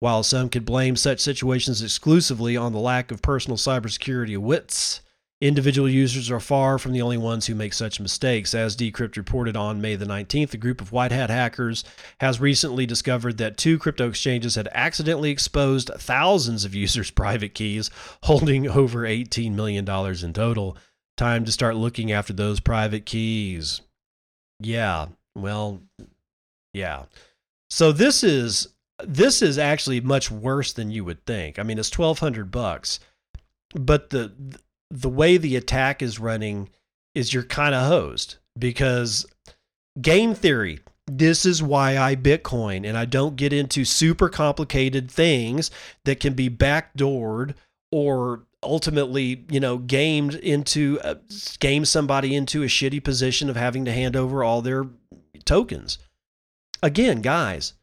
[0.00, 5.00] While some could blame such situations exclusively on the lack of personal cybersecurity wits,
[5.42, 8.54] Individual users are far from the only ones who make such mistakes.
[8.54, 11.82] As Decrypt reported on May the 19th, a group of white hat hackers
[12.20, 17.90] has recently discovered that two crypto exchanges had accidentally exposed thousands of users' private keys,
[18.22, 20.76] holding over $18 million in total.
[21.16, 23.80] Time to start looking after those private keys.
[24.60, 25.82] Yeah, well,
[26.72, 27.06] yeah.
[27.68, 28.68] So this is
[29.02, 31.58] this is actually much worse than you would think.
[31.58, 33.00] I mean, it's 1200 bucks.
[33.74, 34.32] But the
[34.92, 36.68] the way the attack is running
[37.14, 39.26] is you're kind of hosed because
[40.00, 45.70] game theory this is why I Bitcoin and I don't get into super complicated things
[46.04, 47.54] that can be backdoored
[47.90, 51.16] or ultimately, you know, gamed into uh,
[51.58, 54.86] game somebody into a shitty position of having to hand over all their
[55.44, 55.98] tokens.
[56.82, 57.74] Again, guys,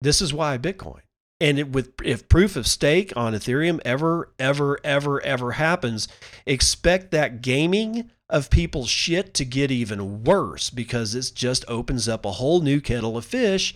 [0.00, 1.00] this is why Bitcoin.
[1.40, 6.06] And it, with if proof of stake on Ethereum ever, ever, ever, ever happens,
[6.46, 12.24] expect that gaming of people's shit to get even worse because it just opens up
[12.24, 13.74] a whole new kettle of fish.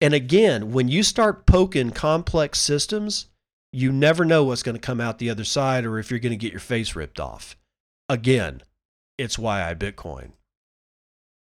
[0.00, 3.26] And again, when you start poking complex systems,
[3.72, 6.30] you never know what's going to come out the other side or if you're going
[6.30, 7.56] to get your face ripped off.
[8.08, 8.62] Again,
[9.16, 10.32] it's why I Bitcoin.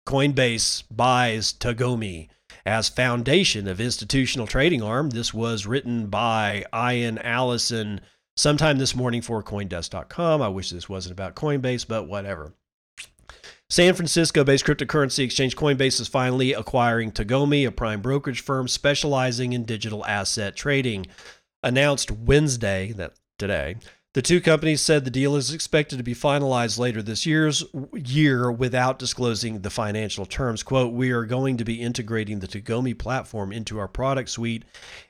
[0.07, 2.29] Coinbase buys Tagomi
[2.65, 5.09] as foundation of institutional trading arm.
[5.09, 8.01] This was written by Ian Allison
[8.35, 10.41] sometime this morning for Coindesk.com.
[10.41, 12.53] I wish this wasn't about Coinbase, but whatever.
[13.69, 19.53] San Francisco based cryptocurrency exchange Coinbase is finally acquiring Tagomi, a prime brokerage firm specializing
[19.53, 21.05] in digital asset trading.
[21.61, 23.75] Announced Wednesday, that today,
[24.15, 28.51] The two companies said the deal is expected to be finalized later this year's year
[28.51, 30.63] without disclosing the financial terms.
[30.63, 34.65] Quote, we are going to be integrating the Tagomi platform into our product suite,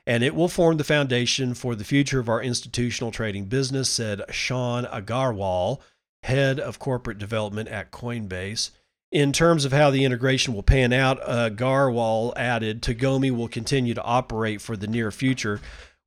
[0.06, 4.20] and it will form the foundation for the future of our institutional trading business, said
[4.28, 5.80] Shan Aggarwal,
[6.24, 8.70] head of corporate development at Coinbase.
[9.10, 13.94] In terms of how the integration will pan out, uh, Aggarwal added, Tagomi will continue
[13.94, 15.58] to operate for the near future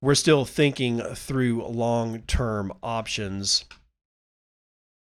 [0.04, 3.64] we're still thinking through long term options.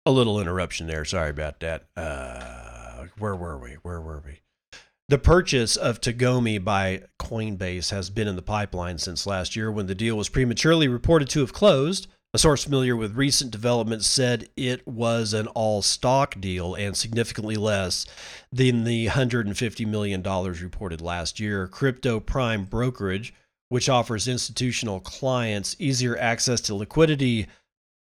[0.04, 1.04] A little interruption there.
[1.04, 1.84] Sorry about that.
[1.96, 3.74] Uh, where were we?
[3.82, 4.40] Where were we?
[5.08, 9.86] The purchase of Tagomi by Coinbase has been in the pipeline since last year when
[9.86, 12.08] the deal was prematurely reported to have closed.
[12.34, 17.56] A source familiar with recent developments said it was an all stock deal and significantly
[17.56, 18.04] less
[18.50, 21.68] than the $150 million reported last year.
[21.68, 23.32] Crypto Prime Brokerage
[23.68, 27.46] which offers institutional clients easier access to liquidity,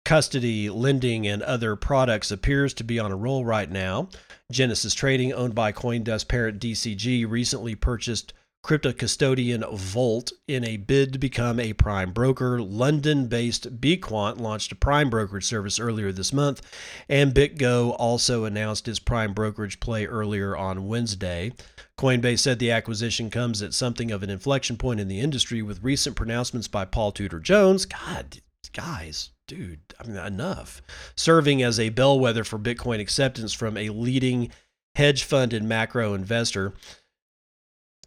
[0.04, 4.08] custody, lending, and other products, appears to be on a roll right now.
[4.52, 8.32] Genesis Trading, owned by Coindesk parent DCG, recently purchased
[8.62, 12.60] crypto custodian Vo1t in a bid to become a prime broker.
[12.60, 16.62] London based Bequant launched a prime brokerage service earlier this month,
[17.08, 21.52] and BitGo also announced its prime brokerage play earlier on Wednesday.
[21.98, 25.82] Coinbase said the acquisition comes at something of an inflection point in the industry with
[25.82, 27.86] recent pronouncements by Paul Tudor Jones.
[27.86, 28.40] God,
[28.72, 30.82] guys, dude, I mean, enough.
[31.14, 34.50] Serving as a bellwether for Bitcoin acceptance from a leading
[34.96, 36.74] hedge fund and macro investor.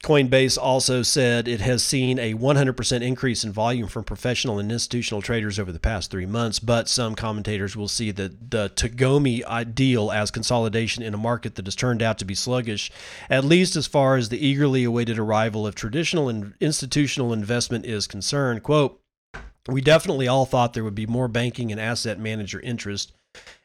[0.04, 5.22] Coinbase also said it has seen a 100% increase in volume from professional and institutional
[5.22, 9.44] traders over the past three months, but some commentators will see the, the Tagomi
[9.76, 12.90] deal as consolidation in a market that has turned out to be sluggish,
[13.30, 18.08] at least as far as the eagerly awaited arrival of traditional and institutional investment is
[18.08, 18.64] concerned.
[18.64, 19.02] Quote,
[19.68, 23.12] we definitely all thought there would be more banking and asset manager interest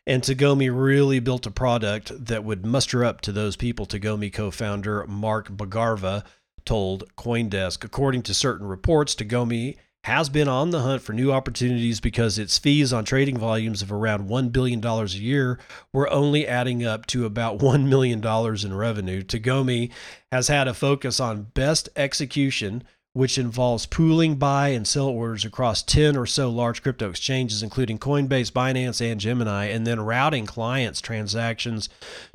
[0.07, 4.51] and Tagomi really built a product that would muster up to those people, Tagomi co
[4.51, 6.25] founder Marc Bhargava
[6.65, 7.85] told Coindesk.
[7.85, 12.59] According to certain reports, Tagomi has been on the hunt for new opportunities because its
[12.59, 15.59] fees on trading volumes of around $1 billion a year
[15.95, 19.23] were only adding up to about $1 million in revenue.
[19.23, 19.91] Tagomi
[20.31, 22.85] has had a focus on best execution
[23.15, 27.97] which involves pooling buy and sell orders across 10 or so large crypto exchanges, including
[27.97, 31.89] Coinbase, Binance, and Gemini, and then routing clients' transactions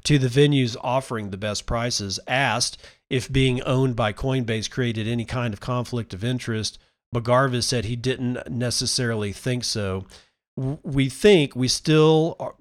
[0.05, 2.17] to the venues offering the best prices.
[2.27, 6.79] Asked if being owned by Coinbase created any kind of conflict of interest,
[7.13, 10.05] Bagarvis said he didn't necessarily think so.
[10.55, 12.55] We think we still are,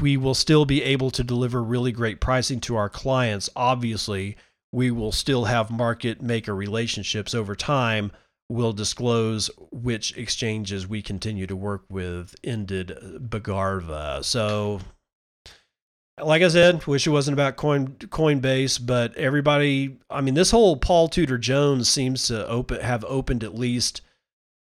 [0.00, 3.50] we will still be able to deliver really great pricing to our clients.
[3.54, 4.36] Obviously,
[4.72, 8.12] we will still have market maker relationships over time.
[8.50, 14.24] We'll disclose which exchanges we continue to work with, ended Bhargava.
[14.24, 14.80] So,
[16.20, 20.76] like I said, wish it wasn't about Coin Coinbase, but everybody, I mean, this whole
[20.76, 24.00] Paul Tudor Jones seems to open have opened at least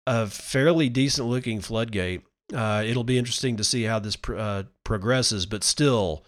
[0.06, 2.22] a fairly decent looking floodgate.
[2.52, 6.24] Uh, it'll be interesting to see how this pr- uh, progresses, but still,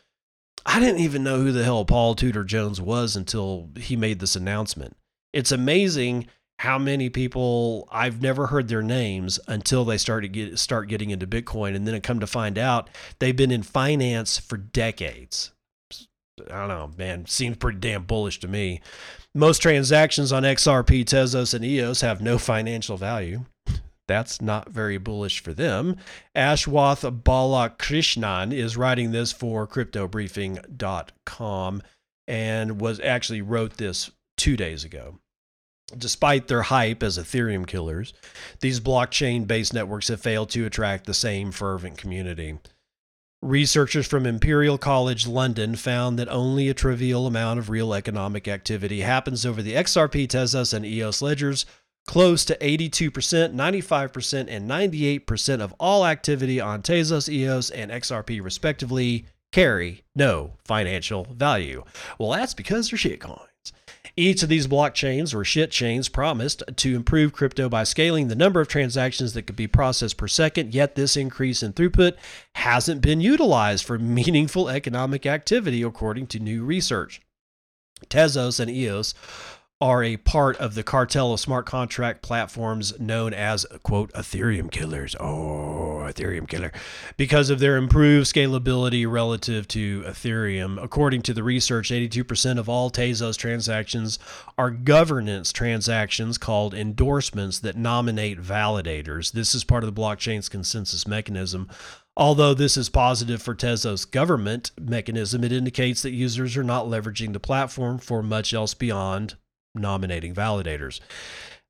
[0.67, 4.35] I didn't even know who the hell Paul Tudor Jones was until he made this
[4.35, 4.97] announcement.
[5.33, 6.27] It's amazing
[6.59, 11.27] how many people I've never heard their names until they started get start getting into
[11.27, 12.91] Bitcoin, and then it come to find out
[13.21, 15.53] they've been in finance for decades.
[16.51, 17.27] I don't know, man.
[17.27, 18.81] Seems pretty damn bullish to me.
[19.35, 23.45] Most transactions on XRP, Tezos, and EOS have no financial value.
[24.09, 25.97] That's not very bullish for them.
[26.35, 31.83] Ashwath Balakrishnan is writing this for cryptobriefing.com
[32.29, 35.19] and was actually wrote this two days ago.
[35.97, 38.13] Despite their hype as Ethereum killers,
[38.61, 42.59] these blockchain based networks have failed to attract the same fervent community.
[43.43, 49.03] Researchers from Imperial College London found that only a trivial amount of real economic activity
[49.03, 51.67] happens over the XRP, Tezos, and EOS ledgers,
[52.07, 53.11] Close to 82%,
[53.55, 61.25] 95%, and 98% of all activity on Tezos, EOS, and XRP, respectively, carry no financial
[61.25, 61.83] value.
[62.19, 63.47] Well, that's because they're shitcoins.
[64.17, 68.61] Each of these blockchains or shit chains promised to improve crypto by scaling the number
[68.61, 72.17] of transactions that could be processed per second, yet this increase in throughput
[72.55, 77.21] hasn't been utilized for meaningful economic activity, according to new research.
[78.09, 79.15] Tezos and EOS
[79.79, 85.15] are a part of the cartel of smart contract platforms known as quote Ethereum killers.
[85.21, 86.73] Oh, Ethereum killer,
[87.19, 90.83] because of their improved scalability relative to Ethereum.
[90.83, 94.19] According to the research, 82% of all Tezos transactions
[94.57, 99.33] are governance transactions called endorsements that nominate validators.
[99.33, 101.69] This is part of the blockchain's consensus mechanism.
[102.17, 107.35] Although this is positive for Tezos' government mechanism, it indicates that users are not leveraging
[107.35, 109.37] the platform for much else beyond
[109.79, 111.01] nominating validators.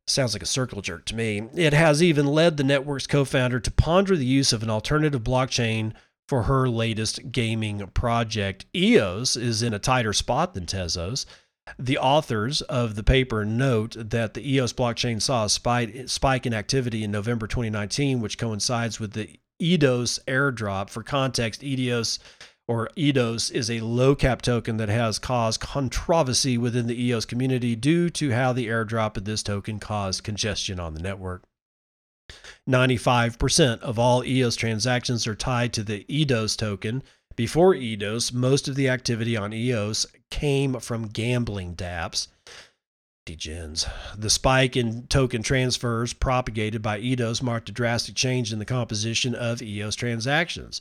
[0.06, 1.48] Sounds like a circle jerk to me.
[1.54, 5.22] It has even led the network's co founder to ponder the use of an alternative
[5.22, 5.92] blockchain
[6.28, 8.66] for her latest gaming project.
[8.74, 11.26] EOS is in a tighter spot than Tezos.
[11.78, 17.02] The authors of the paper note that the EOS blockchain saw a spike in activity
[17.02, 20.90] in November 2019, which coincides with the EIDOS airdrop.
[20.90, 22.20] For context, EIDOS
[22.68, 27.76] or EIDOS is a low cap token that has caused controversy within the EOS community
[27.76, 31.44] due to how the airdrop of this token caused congestion on the network.
[32.68, 37.02] 95% of all EOS transactions are tied to the EIDOS token.
[37.36, 42.28] Before EIDOS, most of the activity on EOS came from gambling dApps.
[43.26, 43.88] Degens.
[44.16, 49.34] The spike in token transfers propagated by EIDOS marked a drastic change in the composition
[49.34, 50.80] of EOS transactions.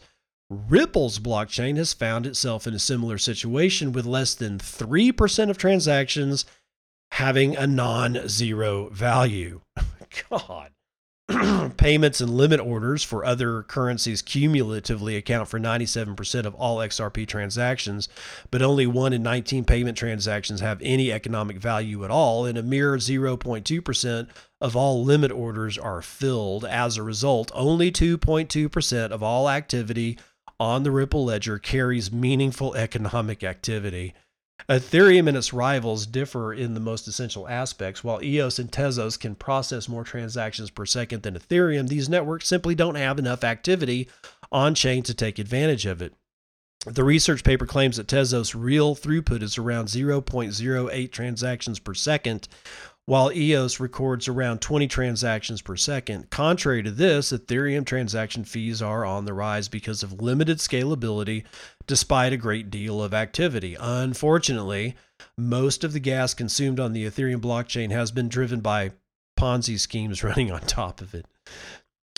[0.49, 6.45] Ripple's blockchain has found itself in a similar situation with less than 3% of transactions
[7.11, 9.61] having a non zero value.
[10.29, 10.71] God.
[11.77, 18.07] Payments and limit orders for other currencies cumulatively account for 97% of all XRP transactions,
[18.51, 22.63] but only 1 in 19 payment transactions have any economic value at all, and a
[22.63, 24.27] mere 0.2%
[24.61, 26.63] of all limit orders are filled.
[26.63, 30.19] As a result, only 2.2% of all activity
[30.59, 34.13] on the Ripple ledger carries meaningful economic activity.
[34.69, 38.03] Ethereum and its rivals differ in the most essential aspects.
[38.03, 42.73] While EOS and Tezos can process more transactions per second than Ethereum, these networks simply
[42.73, 44.07] don't have enough activity
[44.51, 46.13] on chain to take advantage of it.
[46.85, 52.47] The research paper claims that Tezos' real throughput is around 0.08 transactions per second,
[53.05, 56.29] while EOS records around 20 transactions per second.
[56.29, 61.43] Contrary to this, Ethereum transaction fees are on the rise because of limited scalability
[61.87, 63.77] despite a great deal of activity.
[63.79, 64.95] Unfortunately,
[65.37, 68.91] most of the gas consumed on the Ethereum blockchain has been driven by
[69.39, 71.25] Ponzi schemes running on top of it.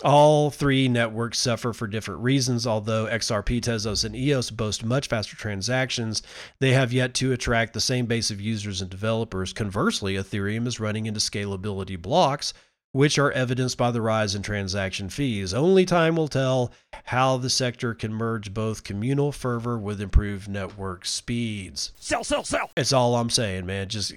[0.03, 2.67] All three networks suffer for different reasons.
[2.67, 6.21] Although XRP, Tezos, and EOS boast much faster transactions,
[6.59, 9.53] they have yet to attract the same base of users and developers.
[9.53, 12.53] Conversely, Ethereum is running into scalability blocks,
[12.91, 15.51] which are evidenced by the rise in transaction fees.
[15.51, 16.71] Only time will tell
[17.05, 21.91] how the sector can merge both communal fervor with improved network speeds.
[21.99, 22.69] Sell, sell, sell.
[22.77, 23.89] It's all I'm saying, man.
[23.89, 24.13] Just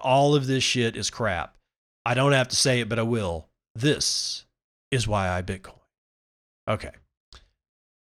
[0.00, 1.56] all of this shit is crap.
[2.06, 3.48] I don't have to say it, but I will.
[3.74, 4.44] This
[4.94, 5.78] is why I Bitcoin.
[6.68, 6.92] Okay.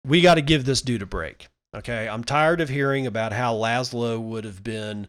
[0.06, 1.48] We got to give this dude a break.
[1.76, 2.10] Okay.
[2.10, 5.08] I'm tired of hearing about how Laszlo would have been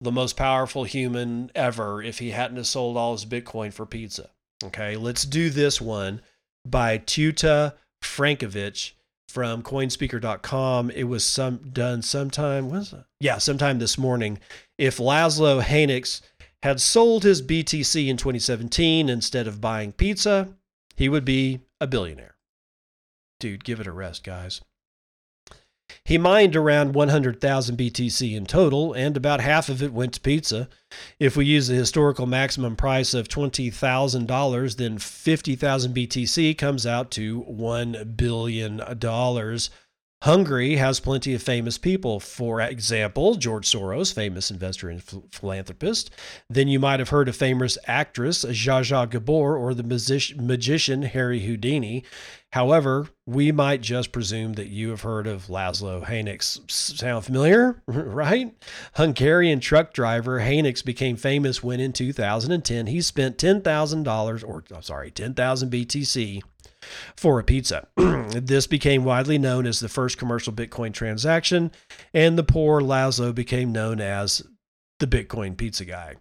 [0.00, 4.30] the most powerful human ever if he hadn't have sold all his Bitcoin for pizza.
[4.62, 4.96] Okay.
[4.96, 6.20] Let's do this one
[6.66, 8.92] by Tuta Frankovich
[9.28, 10.90] from coinspeaker.com.
[10.90, 12.94] It was some done sometime, was?
[13.18, 14.38] Yeah, sometime this morning.
[14.78, 16.20] If Laszlo Hanyecz
[16.62, 20.48] had sold his BTC in 2017 instead of buying pizza,
[20.94, 22.36] he would be a billionaire.
[23.40, 24.60] Dude, give it a rest, guys.
[26.04, 30.68] He mined around 100,000 BTC in total, and about half of it went to pizza.
[31.18, 37.42] If we use the historical maximum price of $20,000, then 50,000 BTC comes out to
[37.44, 38.80] $1 billion.
[40.24, 42.18] Hungary has plenty of famous people.
[42.18, 46.10] For example, George Soros, famous investor and philanthropist.
[46.48, 52.04] Then you might have heard of famous actress Zsa Gabor or the magician Harry Houdini.
[52.52, 56.70] However, we might just presume that you have heard of Laszlo Hanyecz.
[56.70, 57.82] Sound familiar?
[57.86, 58.54] right?
[58.94, 65.10] Hungarian truck driver Hanyecz became famous when in 2010 he spent $10,000 or I'm sorry,
[65.10, 66.40] 10,000 BTC
[67.16, 67.88] for a pizza.
[67.96, 71.70] this became widely known as the first commercial Bitcoin transaction,
[72.12, 74.42] and the poor Lazo became known as
[75.00, 76.16] the Bitcoin pizza guy.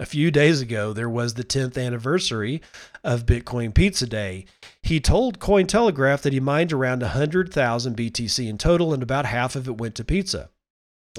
[0.00, 2.60] A few days ago, there was the 10th anniversary
[3.04, 4.44] of Bitcoin Pizza Day.
[4.82, 9.68] He told Cointelegraph that he mined around 100,000 BTC in total, and about half of
[9.68, 10.50] it went to pizza.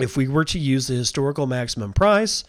[0.01, 2.43] If we were to use the historical maximum price,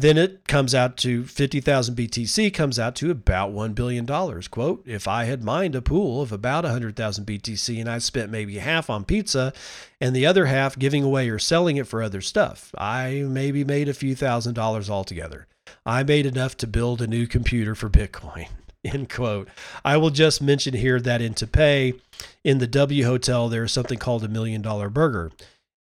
[0.00, 4.06] then it comes out to 50,000 BTC comes out to about $1 billion.
[4.06, 8.58] Quote, if I had mined a pool of about 100,000 BTC and I spent maybe
[8.58, 9.52] half on pizza
[10.00, 13.88] and the other half giving away or selling it for other stuff, I maybe made
[13.88, 15.46] a few thousand dollars altogether.
[15.84, 18.48] I made enough to build a new computer for Bitcoin.
[18.84, 19.48] End quote.
[19.84, 22.00] I will just mention here that in Taipei,
[22.44, 25.32] in the W Hotel, there is something called a million dollar burger.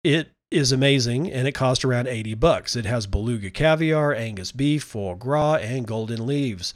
[0.03, 2.75] It is amazing and it cost around 80 bucks.
[2.75, 6.73] It has beluga caviar, Angus beef, foie gras, and golden leaves.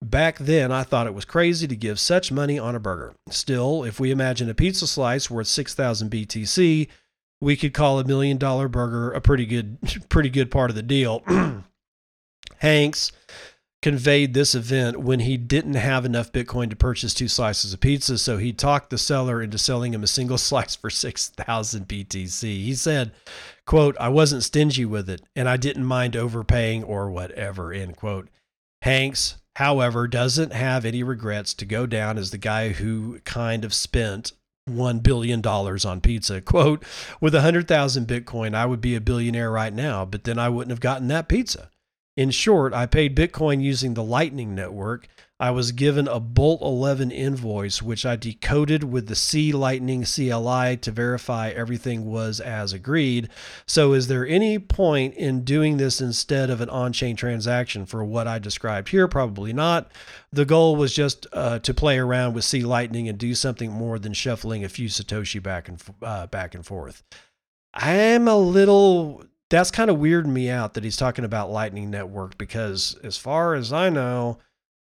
[0.00, 3.14] Back then, I thought it was crazy to give such money on a burger.
[3.30, 6.88] Still, if we imagine a pizza slice worth 6,000 BTC,
[7.40, 10.82] we could call a million dollar burger a pretty good pretty good part of the
[10.82, 11.22] deal.
[12.58, 13.12] Hanks
[13.82, 18.16] conveyed this event when he didn't have enough Bitcoin to purchase two slices of pizza,
[18.16, 22.42] so he talked the seller into selling him a single slice for 6,000 BTC.
[22.42, 23.12] He said,
[23.66, 28.28] quote, I wasn't stingy with it, and I didn't mind overpaying or whatever, end quote.
[28.82, 33.74] Hanks, however, doesn't have any regrets to go down as the guy who kind of
[33.74, 34.32] spent
[34.70, 36.40] $1 billion on pizza.
[36.40, 36.84] Quote,
[37.20, 40.80] with 100,000 Bitcoin, I would be a billionaire right now, but then I wouldn't have
[40.80, 41.70] gotten that pizza.
[42.14, 45.08] In short, I paid Bitcoin using the Lightning Network.
[45.40, 50.76] I was given a Bolt 11 invoice, which I decoded with the C Lightning CLI
[50.76, 53.30] to verify everything was as agreed.
[53.66, 58.04] So, is there any point in doing this instead of an on chain transaction for
[58.04, 59.08] what I described here?
[59.08, 59.90] Probably not.
[60.32, 63.98] The goal was just uh, to play around with C Lightning and do something more
[63.98, 67.02] than shuffling a few Satoshi back and, uh, back and forth.
[67.74, 72.38] I'm a little that's kind of weirding me out that he's talking about Lightning Network
[72.38, 74.38] because, as far as I know,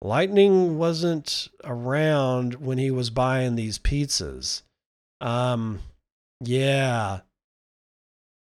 [0.03, 4.63] Lightning wasn't around when he was buying these pizzas.
[5.21, 5.79] Um,
[6.41, 7.21] yeah.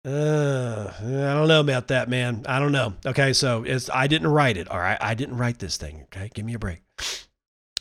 [0.04, 2.44] Uh, I don't know about that, man.
[2.46, 2.94] I don't know.
[3.04, 4.68] Okay, so it's I didn't write it.
[4.68, 6.02] All right, I didn't write this thing.
[6.04, 6.82] Okay, give me a break.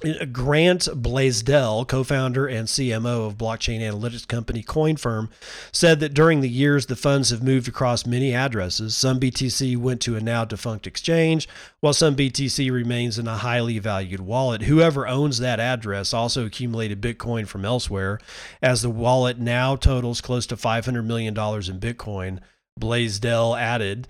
[0.03, 5.29] Uh, Grant Blaisdell, co founder and CMO of blockchain analytics company CoinFirm,
[5.71, 8.95] said that during the years the funds have moved across many addresses.
[8.95, 11.47] Some BTC went to a now defunct exchange,
[11.79, 14.63] while some BTC remains in a highly valued wallet.
[14.63, 18.19] Whoever owns that address also accumulated Bitcoin from elsewhere,
[18.61, 22.39] as the wallet now totals close to $500 million in Bitcoin.
[22.79, 24.07] Blaisdell added,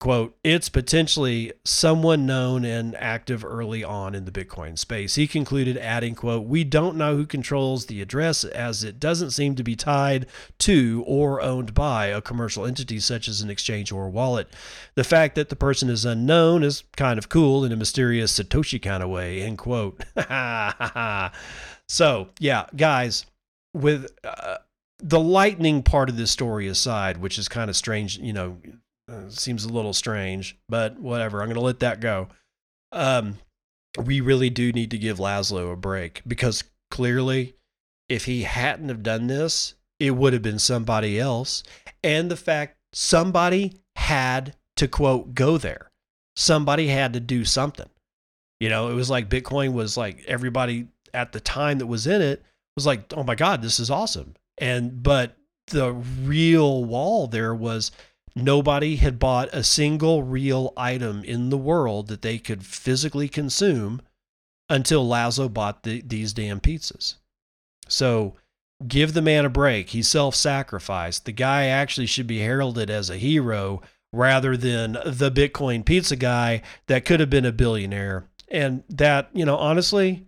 [0.00, 5.14] quote, it's potentially someone known and active early on in the Bitcoin space.
[5.14, 9.54] He concluded, adding, quote, we don't know who controls the address as it doesn't seem
[9.54, 10.26] to be tied
[10.58, 14.48] to or owned by a commercial entity such as an exchange or wallet.
[14.94, 18.82] The fact that the person is unknown is kind of cool in a mysterious Satoshi
[18.82, 20.04] kind of way, end quote.
[21.88, 23.26] so, yeah, guys,
[23.72, 24.58] with uh,
[24.98, 28.58] the lightning part of this story aside, which is kind of strange, you know,
[29.10, 31.40] uh, seems a little strange, but whatever.
[31.40, 32.28] I'm going to let that go.
[32.92, 33.38] Um,
[34.02, 37.54] we really do need to give Laszlo a break because clearly,
[38.08, 41.62] if he hadn't have done this, it would have been somebody else.
[42.02, 45.90] And the fact somebody had to quote go there,
[46.36, 47.88] somebody had to do something.
[48.60, 52.22] You know, it was like Bitcoin was like everybody at the time that was in
[52.22, 52.42] it
[52.76, 54.34] was like, oh my God, this is awesome.
[54.58, 55.36] And, but
[55.68, 57.90] the real wall there was
[58.36, 64.02] nobody had bought a single real item in the world that they could physically consume
[64.68, 67.16] until Lazo bought the, these damn pizzas.
[67.88, 68.34] So
[68.86, 69.90] give the man a break.
[69.90, 71.24] He self sacrificed.
[71.24, 73.82] The guy actually should be heralded as a hero
[74.12, 78.28] rather than the Bitcoin pizza guy that could have been a billionaire.
[78.48, 80.26] And that, you know, honestly,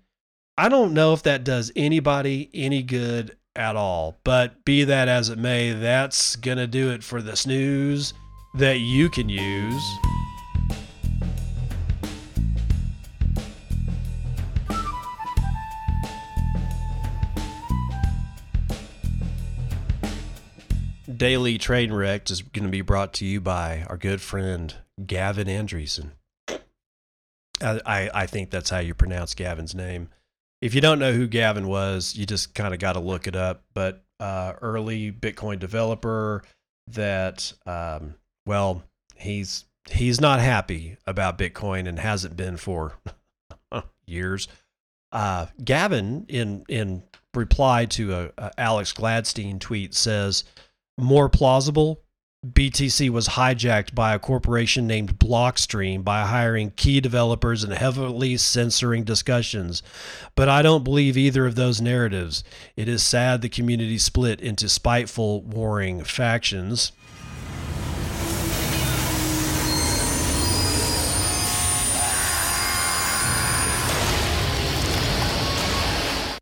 [0.59, 4.19] I don't know if that does anybody any good at all.
[4.25, 8.15] But be that as it may, that's going to do it for the snooze
[8.55, 9.83] that you can use.
[21.17, 24.75] Daily Train Wreck is going to be brought to you by our good friend
[25.07, 26.11] Gavin Andresen.
[27.61, 30.11] I, I, I think that's how you pronounce Gavin's name
[30.61, 33.37] if you don't know who Gavin was, you just kind of got to look it
[33.37, 33.65] up.
[33.75, 36.43] But uh, early Bitcoin developer
[36.89, 38.15] that, um,
[38.47, 38.83] well,
[39.15, 42.95] he's he's not happy about Bitcoin and hasn't been for
[44.07, 44.49] years.
[45.13, 47.03] Uh, Gavin, in in
[47.35, 50.45] reply to a, a Alex Gladstein tweet, says
[50.99, 52.01] more plausible
[52.53, 59.05] BTC was hijacked by a corporation named Blockstream by hiring key developers and heavily censoring
[59.05, 59.83] discussions.
[60.35, 62.45] But I don't believe either of those narratives.
[62.77, 66.93] It is sad the community split into spiteful, warring factions.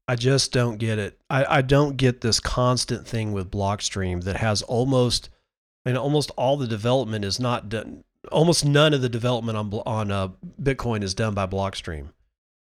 [0.07, 1.19] I just don't get it.
[1.31, 5.31] I, I don't get this constant thing with Blockstream that has almost
[5.85, 8.05] and almost all the development is not done.
[8.33, 10.29] Almost none of the development on on uh,
[10.61, 12.09] Bitcoin is done by Blockstream.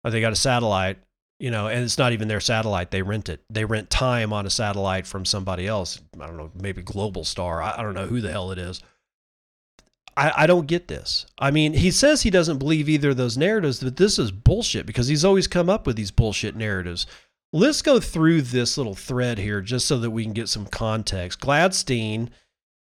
[0.03, 0.97] Or they got a satellite,
[1.39, 2.91] you know, and it's not even their satellite.
[2.91, 3.41] They rent it.
[3.49, 6.01] They rent time on a satellite from somebody else.
[6.20, 7.62] I don't know, maybe Global Star.
[7.62, 8.82] I, I don't know who the hell it is.
[10.18, 11.26] I, I don't get this.
[11.39, 14.86] I mean, he says he doesn't believe either of those narratives, but this is bullshit
[14.86, 17.05] because he's always come up with these bullshit narratives.
[17.53, 21.39] Let's go through this little thread here just so that we can get some context.
[21.39, 22.30] Gladstein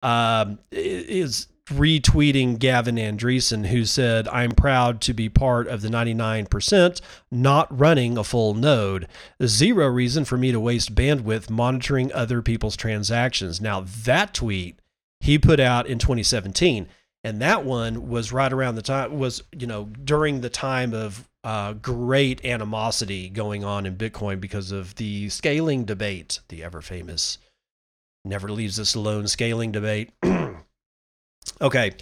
[0.04, 7.00] um, is retweeting Gavin Andresen, who said, I'm proud to be part of the 99%
[7.30, 9.08] not running a full node.
[9.42, 13.62] Zero reason for me to waste bandwidth monitoring other people's transactions.
[13.62, 14.78] Now, that tweet
[15.20, 16.86] he put out in 2017
[17.24, 21.26] and that one was right around the time was you know during the time of
[21.44, 27.38] uh, great animosity going on in Bitcoin because of the scaling debate, the ever famous
[28.24, 30.10] never leaves us alone scaling debate.
[31.60, 31.92] okay,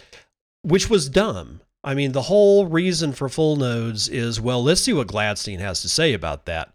[0.62, 1.60] which was dumb.
[1.84, 5.82] I mean, the whole reason for full nodes is well, let's see what Gladstein has
[5.82, 6.72] to say about that.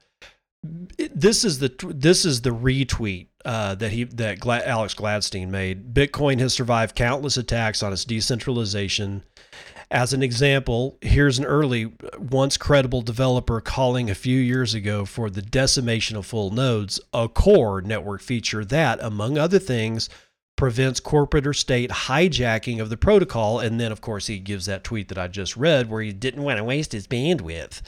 [1.13, 5.93] This is the this is the retweet uh, that he that Alex Gladstein made.
[5.93, 9.23] Bitcoin has survived countless attacks on its decentralization.
[9.89, 15.29] As an example, here's an early, once credible developer calling a few years ago for
[15.29, 20.09] the decimation of full nodes, a core network feature that, among other things,
[20.57, 23.59] prevents corporate or state hijacking of the protocol.
[23.61, 26.43] And then, of course, he gives that tweet that I just read where he didn't
[26.43, 27.81] want to waste his bandwidth.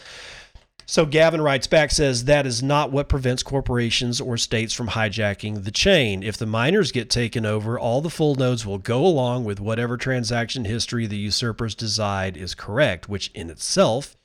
[0.89, 5.63] So Gavin writes back says that is not what prevents corporations or states from hijacking
[5.63, 6.23] the chain.
[6.23, 9.97] If the miners get taken over, all the full nodes will go along with whatever
[9.97, 14.17] transaction history the usurpers decide is correct, which in itself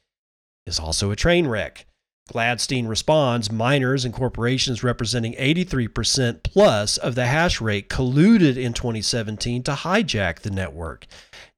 [0.64, 1.84] is also a train wreck.
[2.32, 9.62] Gladstein responds miners and corporations representing 83% plus of the hash rate colluded in 2017
[9.64, 11.06] to hijack the network.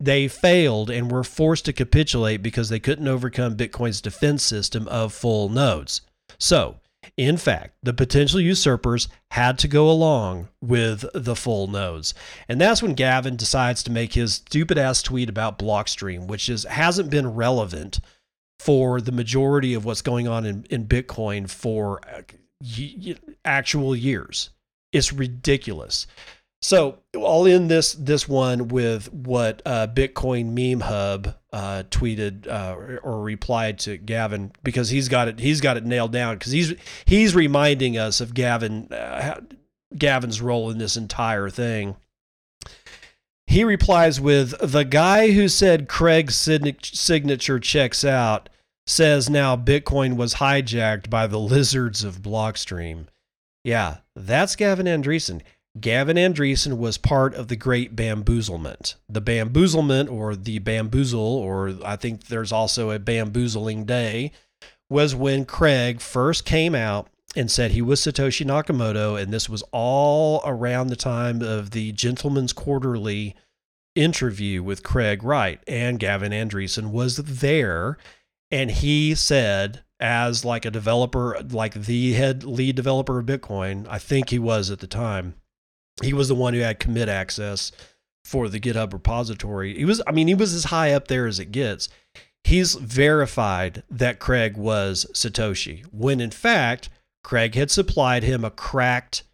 [0.01, 5.13] They failed and were forced to capitulate because they couldn't overcome Bitcoin's defense system of
[5.13, 6.01] full nodes.
[6.39, 6.81] So,
[7.17, 12.13] in fact, the potential usurpers had to go along with the full nodes.
[12.49, 16.65] And that's when Gavin decides to make his stupid ass tweet about Blockstream, which is
[16.65, 18.01] hasn't been relevant
[18.59, 22.01] for the majority of what's going on in, in Bitcoin for
[23.45, 24.51] actual years.
[24.93, 26.07] It's ridiculous.
[26.63, 32.75] So I'll end this this one with what uh, Bitcoin Meme Hub uh, tweeted uh,
[32.77, 36.53] or, or, replied to Gavin because he's got it he's got it nailed down because
[36.53, 39.41] he's he's reminding us of Gavin uh,
[39.97, 41.97] Gavin's role in this entire thing.
[43.47, 48.49] He replies with the guy who said Craig's signature checks out
[48.87, 53.07] says now Bitcoin was hijacked by the lizards of Blockstream.
[53.65, 55.43] Yeah, that's Gavin Andresen.
[55.79, 58.95] Gavin Andresen was part of the great bamboozlement.
[59.09, 64.33] The bamboozlement, or the bamboozle, or I think there's also a bamboozling day,
[64.89, 69.21] was when Craig first came out and said he was Satoshi Nakamoto.
[69.21, 73.37] And this was all around the time of the Gentleman's Quarterly
[73.95, 75.61] interview with Craig Wright.
[75.67, 77.99] And Gavin Andresen was there.
[78.51, 83.99] And he said, as like a developer, like the head lead developer of Bitcoin, I
[83.99, 85.35] think he was at the time
[86.03, 87.73] he was the one who had commit access
[88.25, 89.77] for the GitHub repository.
[89.77, 91.89] He was, I mean, he was as high up there as it gets.
[92.45, 96.89] He's verified that Craig was Satoshi, when in fact,
[97.27, 99.25] Craig had supplied him a cracked,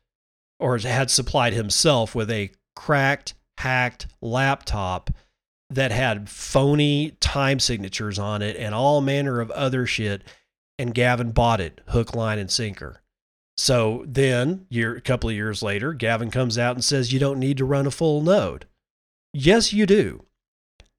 [0.59, 5.11] or had supplied himself with a cracked, hacked laptop
[5.68, 10.22] that had phony time signatures on it and all manner of other shit.
[10.78, 13.03] And Gavin bought it hook, line, and sinker.
[13.59, 17.38] So then, year, a couple of years later, Gavin comes out and says you don't
[17.38, 18.64] need to run a full node.
[19.34, 20.24] Yes, you do.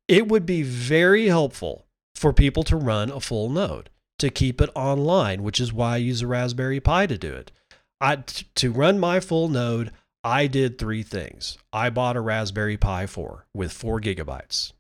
[0.08, 3.90] It would be very helpful for people to run a full node
[4.24, 7.52] to keep it online, which is why I use a Raspberry Pi to do it.
[8.00, 9.92] I, t- to run my full node,
[10.24, 11.58] I did three things.
[11.72, 14.72] I bought a Raspberry Pi 4 with four gigabytes.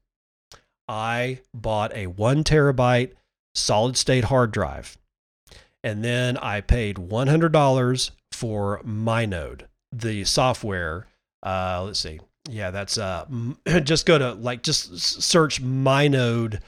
[0.87, 3.11] I bought a one terabyte
[3.53, 4.97] solid state hard drive
[5.83, 11.07] and then I paid $100 for MyNode, the software.
[11.45, 12.19] Uh, let's see.
[12.49, 13.25] Yeah, that's uh,
[13.83, 16.61] just go to like just search MyNode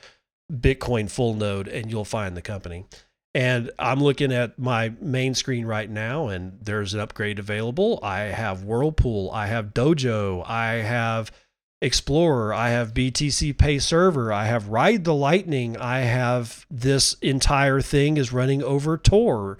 [0.51, 2.85] Bitcoin full node and you'll find the company.
[3.33, 7.99] And I'm looking at my main screen right now, and there's an upgrade available.
[8.01, 11.33] I have Whirlpool, I have Dojo, I have
[11.81, 17.81] Explorer, I have BTC Pay Server, I have Ride the Lightning, I have this entire
[17.81, 19.57] thing is running over Tor.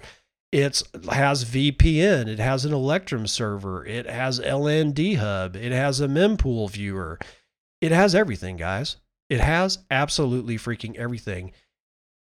[0.50, 6.08] It has VPN, it has an Electrum server, it has LND Hub, it has a
[6.08, 7.18] mempool viewer.
[7.82, 8.96] It has everything, guys.
[9.28, 11.52] It has absolutely freaking everything.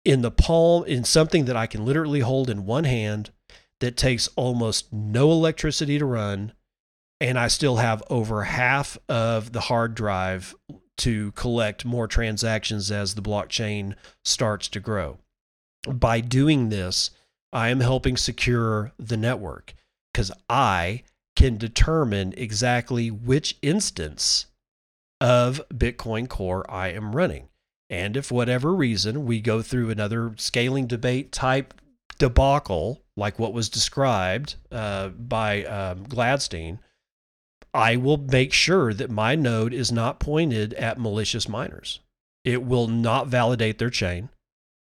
[0.04, 3.30] in the palm in something that I can literally hold in one hand
[3.80, 6.52] that takes almost no electricity to run
[7.20, 10.54] and I still have over half of the hard drive
[10.98, 13.94] to collect more transactions as the blockchain
[14.24, 15.18] starts to grow.
[15.88, 17.10] By doing this,
[17.52, 19.74] I am helping secure the network
[20.12, 21.02] because I
[21.34, 24.46] can determine exactly which instance
[25.20, 27.48] of Bitcoin Core I am running.
[27.90, 31.74] And if whatever reason we go through another scaling debate type
[32.18, 36.78] debacle, like what was described uh, by um, Gladstein,
[37.72, 42.00] I will make sure that my node is not pointed at malicious miners.
[42.44, 44.30] It will not validate their chain.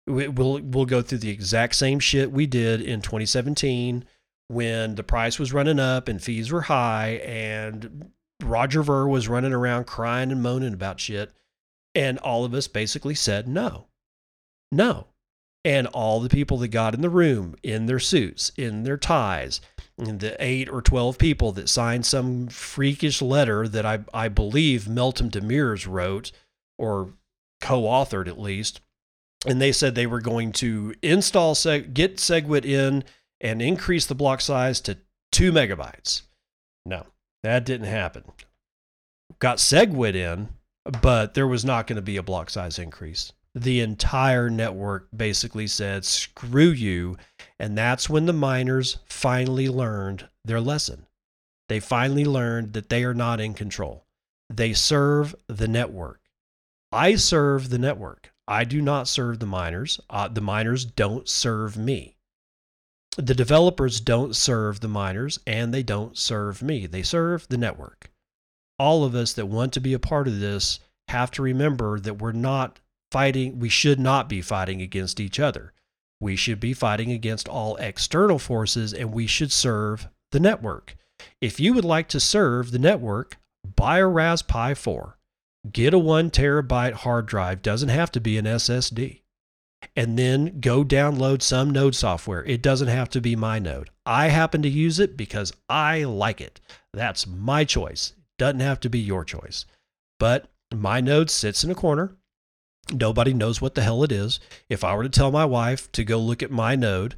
[0.05, 4.05] It will will go through the exact same shit we did in 2017
[4.49, 8.11] when the price was running up and fees were high and
[8.45, 11.33] Roger Ver was running around crying and moaning about shit
[11.95, 13.87] and all of us basically said no.
[14.71, 15.07] No.
[15.65, 19.61] And all the people that got in the room in their suits, in their ties,
[19.97, 25.29] the eight or 12 people that signed some freakish letter that I, I believe Meltem
[25.29, 26.31] Demirors wrote
[26.77, 27.13] or
[27.61, 28.81] co authored at least.
[29.45, 33.03] And they said they were going to install, seg- get SegWit in
[33.39, 34.97] and increase the block size to
[35.31, 36.23] two megabytes.
[36.85, 37.05] No,
[37.43, 38.23] that didn't happen.
[39.39, 40.49] Got SegWit in,
[41.01, 45.67] but there was not going to be a block size increase the entire network basically
[45.67, 47.17] said, screw you.
[47.59, 51.05] And that's when the miners finally learned their lesson.
[51.69, 54.05] They finally learned that they are not in control.
[54.49, 56.19] They serve the network.
[56.91, 58.31] I serve the network.
[58.47, 59.99] I do not serve the miners.
[60.09, 62.17] Uh, the miners don't serve me.
[63.17, 66.87] The developers don't serve the miners and they don't serve me.
[66.87, 68.11] They serve the network.
[68.79, 72.19] All of us that want to be a part of this have to remember that
[72.19, 72.79] we're not
[73.11, 75.73] fighting, we should not be fighting against each other.
[76.19, 80.95] We should be fighting against all external forces and we should serve the network.
[81.39, 83.37] If you would like to serve the network,
[83.75, 85.17] buy a Raspberry Pi 4.
[85.71, 89.22] Get a one terabyte hard drive, doesn't have to be an SSD.
[89.95, 92.43] And then go download some node software.
[92.45, 93.89] It doesn't have to be my node.
[94.05, 96.59] I happen to use it because I like it.
[96.93, 98.13] That's my choice.
[98.37, 99.65] Doesn't have to be your choice.
[100.19, 102.15] But my node sits in a corner.
[102.91, 104.39] Nobody knows what the hell it is.
[104.69, 107.15] If I were to tell my wife to go look at my node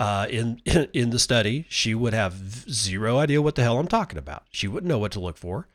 [0.00, 0.60] uh, in
[0.92, 2.34] in the study, she would have
[2.70, 4.44] zero idea what the hell I'm talking about.
[4.50, 5.68] She wouldn't know what to look for.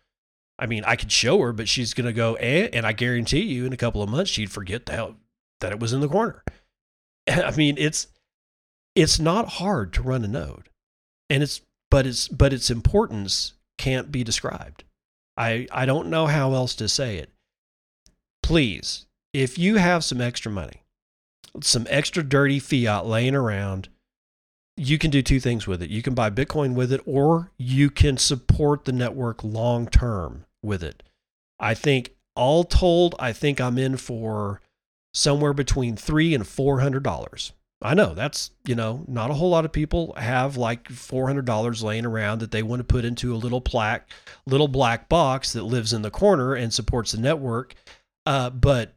[0.60, 3.66] I mean, I could show her, but she's to go, eh, and I guarantee you,
[3.66, 5.16] in a couple of months, she'd forget the hell
[5.62, 6.44] that it was in the corner.
[7.28, 8.08] I mean, it's
[8.96, 10.70] it's not hard to run a node,
[11.30, 14.84] and it's but it's but its importance can't be described.
[15.38, 17.32] I I don't know how else to say it.
[18.42, 20.84] Please if you have some extra money,
[21.62, 23.90] some extra dirty fiat laying around,
[24.76, 25.90] you can do two things with it.
[25.90, 30.84] You can buy Bitcoin with it, or you can support the network long term with
[30.84, 31.04] it.
[31.60, 34.62] I think all told, I think I'm in for
[35.14, 37.54] somewhere between three and four hundred dollars.
[37.82, 41.46] I know that's you know not a whole lot of people have like four hundred
[41.46, 44.10] dollars laying around that they want to put into a little plaque,
[44.46, 47.76] little black box that lives in the corner and supports the network.
[48.26, 48.96] Uh, but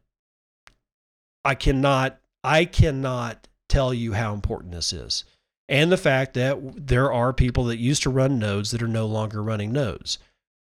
[1.44, 5.24] I cannot I cannot tell you how important this is.
[5.68, 9.06] And the fact that there are people that used to run nodes that are no
[9.06, 10.18] longer running nodes.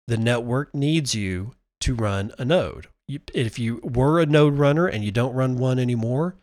[0.07, 2.87] The network needs you to run a node.
[3.33, 6.35] If you were a node runner and you don't run one anymore,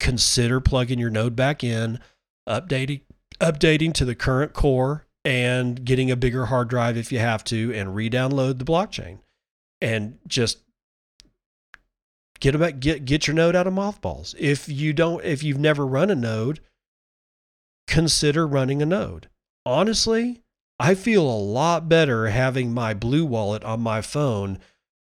[0.00, 2.00] consider plugging your node back in,
[2.48, 3.02] updating
[3.40, 7.72] updating to the current core and getting a bigger hard drive if you have to
[7.74, 9.18] and re-download the blockchain
[9.80, 10.60] and just
[12.40, 14.34] get about get get your node out of mothballs.
[14.38, 16.60] If you don't, if you've never run a node,
[17.86, 19.28] consider running a node.
[19.64, 20.42] Honestly,
[20.78, 24.58] I feel a lot better having my Blue Wallet on my phone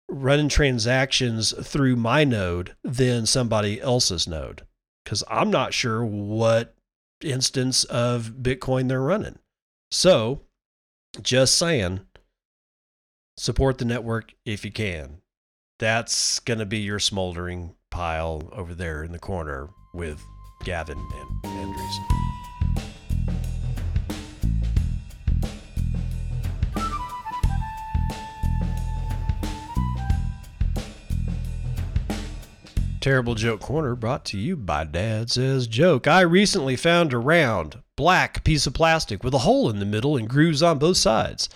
[0.08, 4.62] running transactions through my node than somebody else's node
[5.04, 6.74] because I'm not sure what
[7.22, 9.38] instance of Bitcoin they're running.
[9.90, 10.42] So,
[11.22, 12.00] just saying,
[13.36, 15.20] support the network if you can
[15.78, 20.20] that's going to be your smoldering pile over there in the corner with
[20.64, 22.04] Gavin and Andresen.
[33.00, 36.08] Terrible Joke Corner brought to you by Dad Says Joke.
[36.08, 40.16] I recently found a round, black piece of plastic with a hole in the middle
[40.16, 41.48] and grooves on both sides.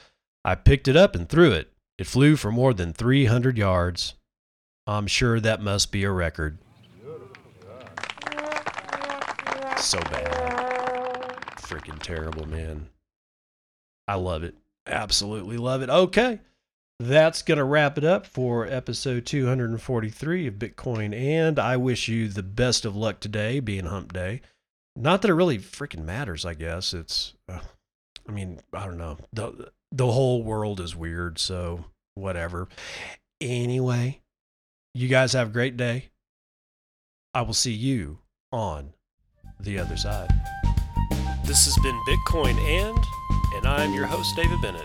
[0.45, 1.73] I picked it up and threw it.
[1.99, 4.15] It flew for more than 300 yards.
[4.87, 6.59] I'm sure that must be a record.
[9.77, 10.31] So bad.
[11.59, 12.89] Freaking terrible, man.
[14.07, 14.55] I love it.
[14.87, 15.91] Absolutely love it.
[15.91, 16.41] Okay.
[17.03, 21.13] That's going to wrap it up for episode 243 of Bitcoin.
[21.13, 24.41] And I wish you the best of luck today, being hump day.
[24.95, 26.95] Not that it really freaking matters, I guess.
[26.95, 27.59] It's, uh,
[28.29, 29.19] I mean, I don't know.
[29.33, 31.41] The, the whole world is weird.
[31.41, 32.69] So whatever.
[33.41, 34.21] Anyway,
[34.95, 36.11] you guys have a great day.
[37.35, 38.19] I will see you
[38.53, 38.93] on
[39.59, 40.31] the other side.
[41.47, 43.05] This has been Bitcoin and,
[43.57, 44.85] and I'm your host, David Bennett.